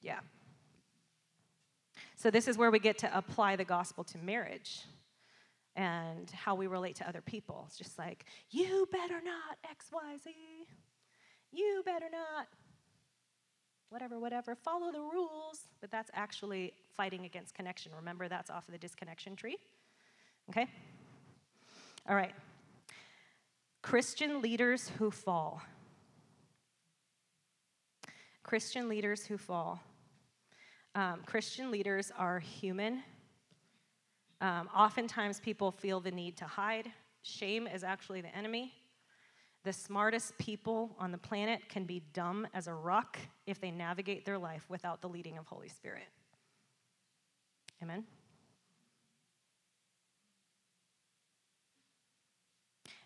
[0.00, 0.20] Yeah.
[2.16, 4.82] So, this is where we get to apply the gospel to marriage
[5.76, 7.64] and how we relate to other people.
[7.68, 10.32] It's just like, you better not XYZ.
[11.52, 12.48] You better not.
[13.90, 14.54] Whatever, whatever.
[14.54, 15.68] Follow the rules.
[15.80, 17.92] But that's actually fighting against connection.
[17.96, 19.56] Remember, that's off of the disconnection tree.
[20.50, 20.66] Okay?
[22.08, 22.34] All right.
[23.88, 25.62] Christian leaders who fall.
[28.42, 29.80] Christian leaders who fall.
[30.94, 33.02] Um, Christian leaders are human
[34.40, 36.90] um, oftentimes, people feel the need to hide.
[37.22, 38.72] Shame is actually the enemy.
[39.64, 44.24] The smartest people on the planet can be dumb as a rock if they navigate
[44.24, 46.04] their life without the leading of Holy Spirit.
[47.82, 48.04] Amen.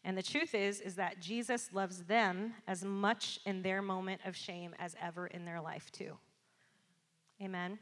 [0.05, 4.37] And the truth is is that Jesus loves them as much in their moment of
[4.37, 6.17] shame as ever in their life too.
[7.41, 7.79] Amen.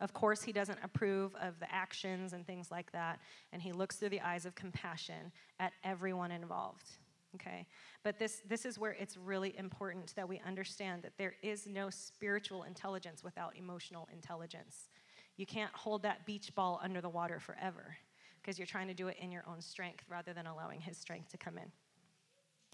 [0.00, 3.20] Of course, he doesn't approve of the actions and things like that,
[3.52, 6.90] and he looks through the eyes of compassion at everyone involved.
[7.36, 7.66] Okay?
[8.02, 11.90] But this, this is where it's really important that we understand that there is no
[11.90, 14.88] spiritual intelligence without emotional intelligence.
[15.36, 17.96] You can't hold that beach ball under the water forever
[18.44, 21.30] because you're trying to do it in your own strength rather than allowing his strength
[21.30, 21.72] to come in.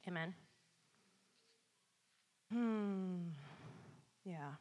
[0.09, 0.35] Amen?
[2.53, 3.29] Hmm.
[4.25, 4.53] Yeah.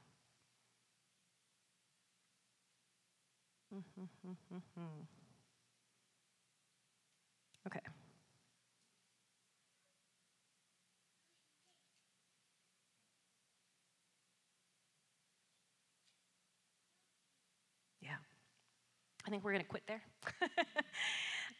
[3.74, 5.02] Mm-hmm, mm-hmm, mm-hmm.
[7.68, 7.80] okay.
[18.02, 18.18] Yeah.
[19.30, 20.02] I think we're going to quit there.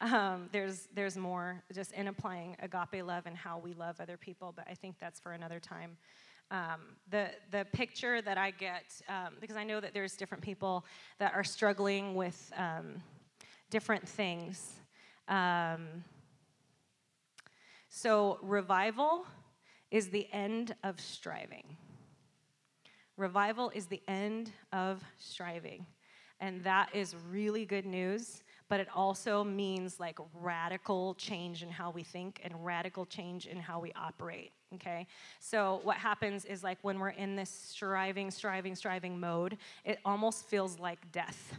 [0.00, 4.52] um, there's, there's more just in applying agape love and how we love other people,
[4.56, 5.96] but I think that's for another time.
[6.50, 6.80] Um,
[7.12, 10.84] the, the picture that I get, um, because I know that there's different people
[11.20, 13.00] that are struggling with um,
[13.70, 14.72] different things.
[15.28, 16.02] Um,
[17.88, 19.26] so, revival
[19.92, 21.76] is the end of striving.
[23.16, 25.86] Revival is the end of striving.
[26.40, 31.90] And that is really good news but it also means like radical change in how
[31.90, 34.52] we think and radical change in how we operate.
[34.76, 35.08] Okay?
[35.40, 40.46] So, what happens is like when we're in this striving, striving, striving mode, it almost
[40.46, 41.58] feels like death.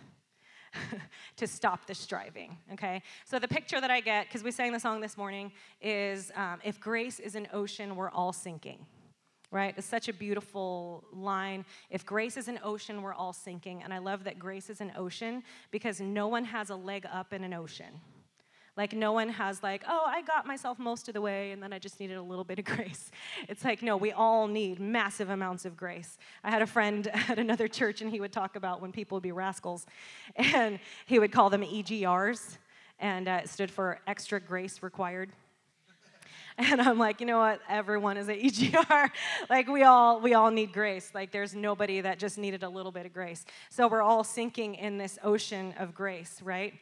[1.36, 3.04] to stop the striving, okay?
[3.26, 5.52] So, the picture that I get, because we sang the song this morning,
[5.82, 8.86] is um, if grace is an ocean, we're all sinking
[9.52, 9.74] right?
[9.78, 11.66] It's such a beautiful line.
[11.90, 13.84] If grace is an ocean, we're all sinking.
[13.84, 17.34] And I love that grace is an ocean because no one has a leg up
[17.34, 18.00] in an ocean.
[18.78, 21.74] Like, no one has, like, oh, I got myself most of the way and then
[21.74, 23.12] I just needed a little bit of grace.
[23.50, 26.18] It's like, no, we all need massive amounts of grace.
[26.44, 29.24] I had a friend at another church and he would talk about when people would
[29.24, 29.86] be rascals
[30.38, 32.58] and he would call them EGRs
[33.00, 35.32] and uh, it stood for extra grace required.
[36.72, 37.60] And I'm like, you know what?
[37.68, 39.10] Everyone is at EGR.
[39.50, 41.12] like we all we all need grace.
[41.14, 43.46] Like there's nobody that just needed a little bit of grace.
[43.70, 46.74] So we're all sinking in this ocean of grace, right?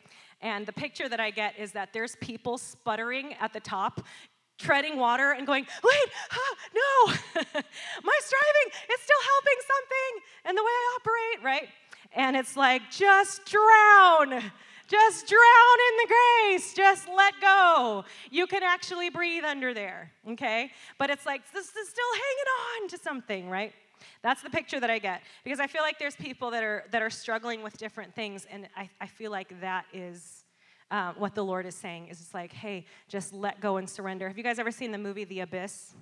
[0.42, 4.02] And the picture that I get is that there's people sputtering at the top,
[4.58, 7.14] treading water and going, wait, huh, no,
[8.04, 11.70] my striving is still helping something and the way I operate, right?
[12.14, 14.52] And it's like, just drown.
[14.90, 16.74] Just drown in the grace.
[16.74, 18.04] Just let go.
[18.32, 20.72] You can actually breathe under there, okay?
[20.98, 23.72] But it's like, this is still hanging on to something, right?
[24.24, 27.02] That's the picture that I get because I feel like there's people that are that
[27.02, 30.46] are struggling with different things, and I, I feel like that is
[30.90, 32.08] uh, what the Lord is saying.
[32.08, 34.28] Is it's like, hey, just let go and surrender.
[34.28, 35.94] Have you guys ever seen the movie The Abyss?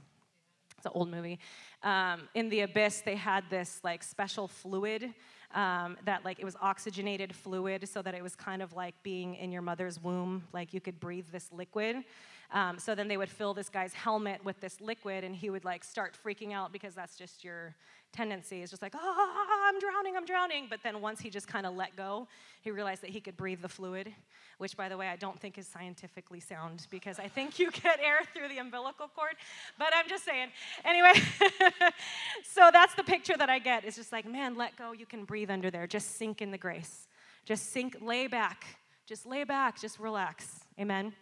[0.77, 1.39] It's an old movie.
[1.83, 5.13] Um, in The Abyss, they had this like special fluid
[5.53, 9.35] um, that like it was oxygenated fluid, so that it was kind of like being
[9.35, 12.03] in your mother's womb, like you could breathe this liquid.
[12.51, 15.65] Um, so then they would fill this guy's helmet with this liquid, and he would
[15.65, 17.75] like start freaking out because that's just your
[18.13, 20.67] tendency is just like, oh, I'm drowning, I'm drowning.
[20.69, 22.27] But then once he just kind of let go,
[22.61, 24.13] he realized that he could breathe the fluid,
[24.57, 27.99] which, by the way, I don't think is scientifically sound because I think you get
[27.99, 29.35] air through the umbilical cord.
[29.77, 30.49] But I'm just saying.
[30.85, 31.13] Anyway,
[32.43, 33.83] so that's the picture that I get.
[33.83, 34.93] It's just like, man, let go.
[34.93, 35.85] You can breathe under there.
[35.85, 37.07] Just sink in the grace.
[37.45, 38.65] Just sink, lay back.
[39.05, 39.79] Just lay back.
[39.79, 40.61] Just relax.
[40.79, 41.13] Amen.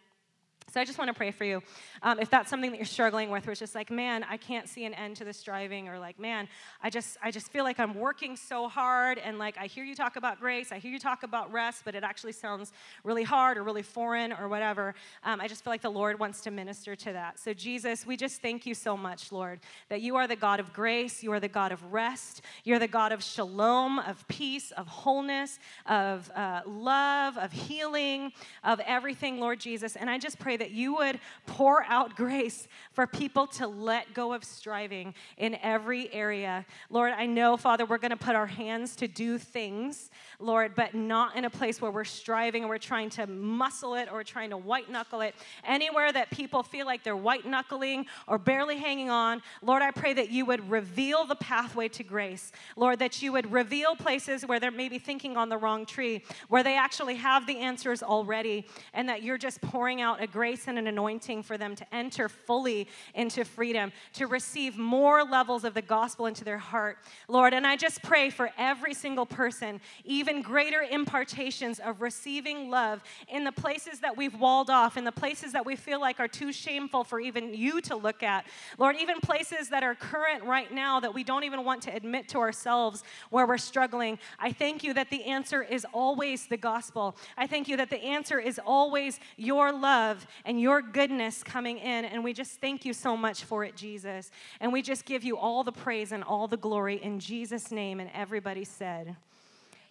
[0.73, 1.61] So I just want to pray for you.
[2.01, 4.67] Um, if that's something that you're struggling with, where it's just like, man, I can't
[4.67, 6.49] see an end to this driving, or like, man,
[6.81, 9.95] I just, I just feel like I'm working so hard, and like I hear you
[9.95, 13.57] talk about grace, I hear you talk about rest, but it actually sounds really hard
[13.57, 14.95] or really foreign or whatever.
[15.23, 17.39] Um, I just feel like the Lord wants to minister to that.
[17.39, 20.73] So Jesus, we just thank you so much, Lord, that you are the God of
[20.73, 24.87] grace, you are the God of rest, you're the God of shalom, of peace, of
[24.87, 29.95] wholeness, of uh, love, of healing, of everything, Lord Jesus.
[29.95, 34.13] And I just pray pray that you would pour out grace for people to let
[34.13, 36.65] go of striving in every area.
[36.89, 40.93] Lord, I know, Father, we're going to put our hands to do things, Lord, but
[40.93, 44.49] not in a place where we're striving or we're trying to muscle it or trying
[44.51, 45.35] to white knuckle it.
[45.65, 50.13] Anywhere that people feel like they're white knuckling or barely hanging on, Lord, I pray
[50.13, 52.51] that you would reveal the pathway to grace.
[52.75, 56.63] Lord, that you would reveal places where they're maybe thinking on the wrong tree, where
[56.63, 60.67] they actually have the answers already, and that you're just pouring out a grace grace
[60.67, 65.73] and an anointing for them to enter fully into freedom, to receive more levels of
[65.73, 67.51] the gospel into their heart, Lord.
[67.51, 73.43] And I just pray for every single person, even greater impartations of receiving love in
[73.43, 76.53] the places that we've walled off, in the places that we feel like are too
[76.53, 78.45] shameful for even you to look at.
[78.77, 82.29] Lord, even places that are current right now that we don't even want to admit
[82.29, 84.19] to ourselves where we're struggling.
[84.37, 87.17] I thank you that the answer is always the gospel.
[87.35, 92.05] I thank you that the answer is always your love and your goodness coming in.
[92.05, 94.31] And we just thank you so much for it, Jesus.
[94.59, 97.99] And we just give you all the praise and all the glory in Jesus' name.
[97.99, 99.15] And everybody said,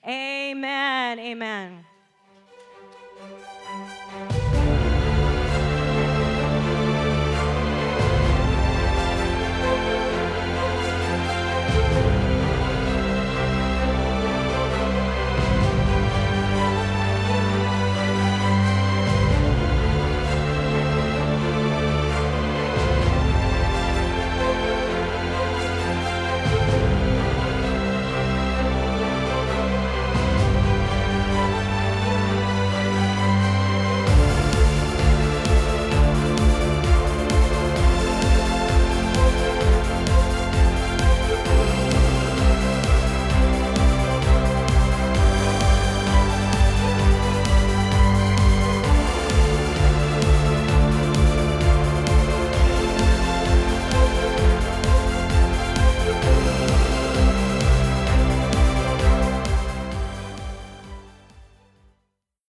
[0.07, 1.19] Amen.
[1.19, 1.85] Amen.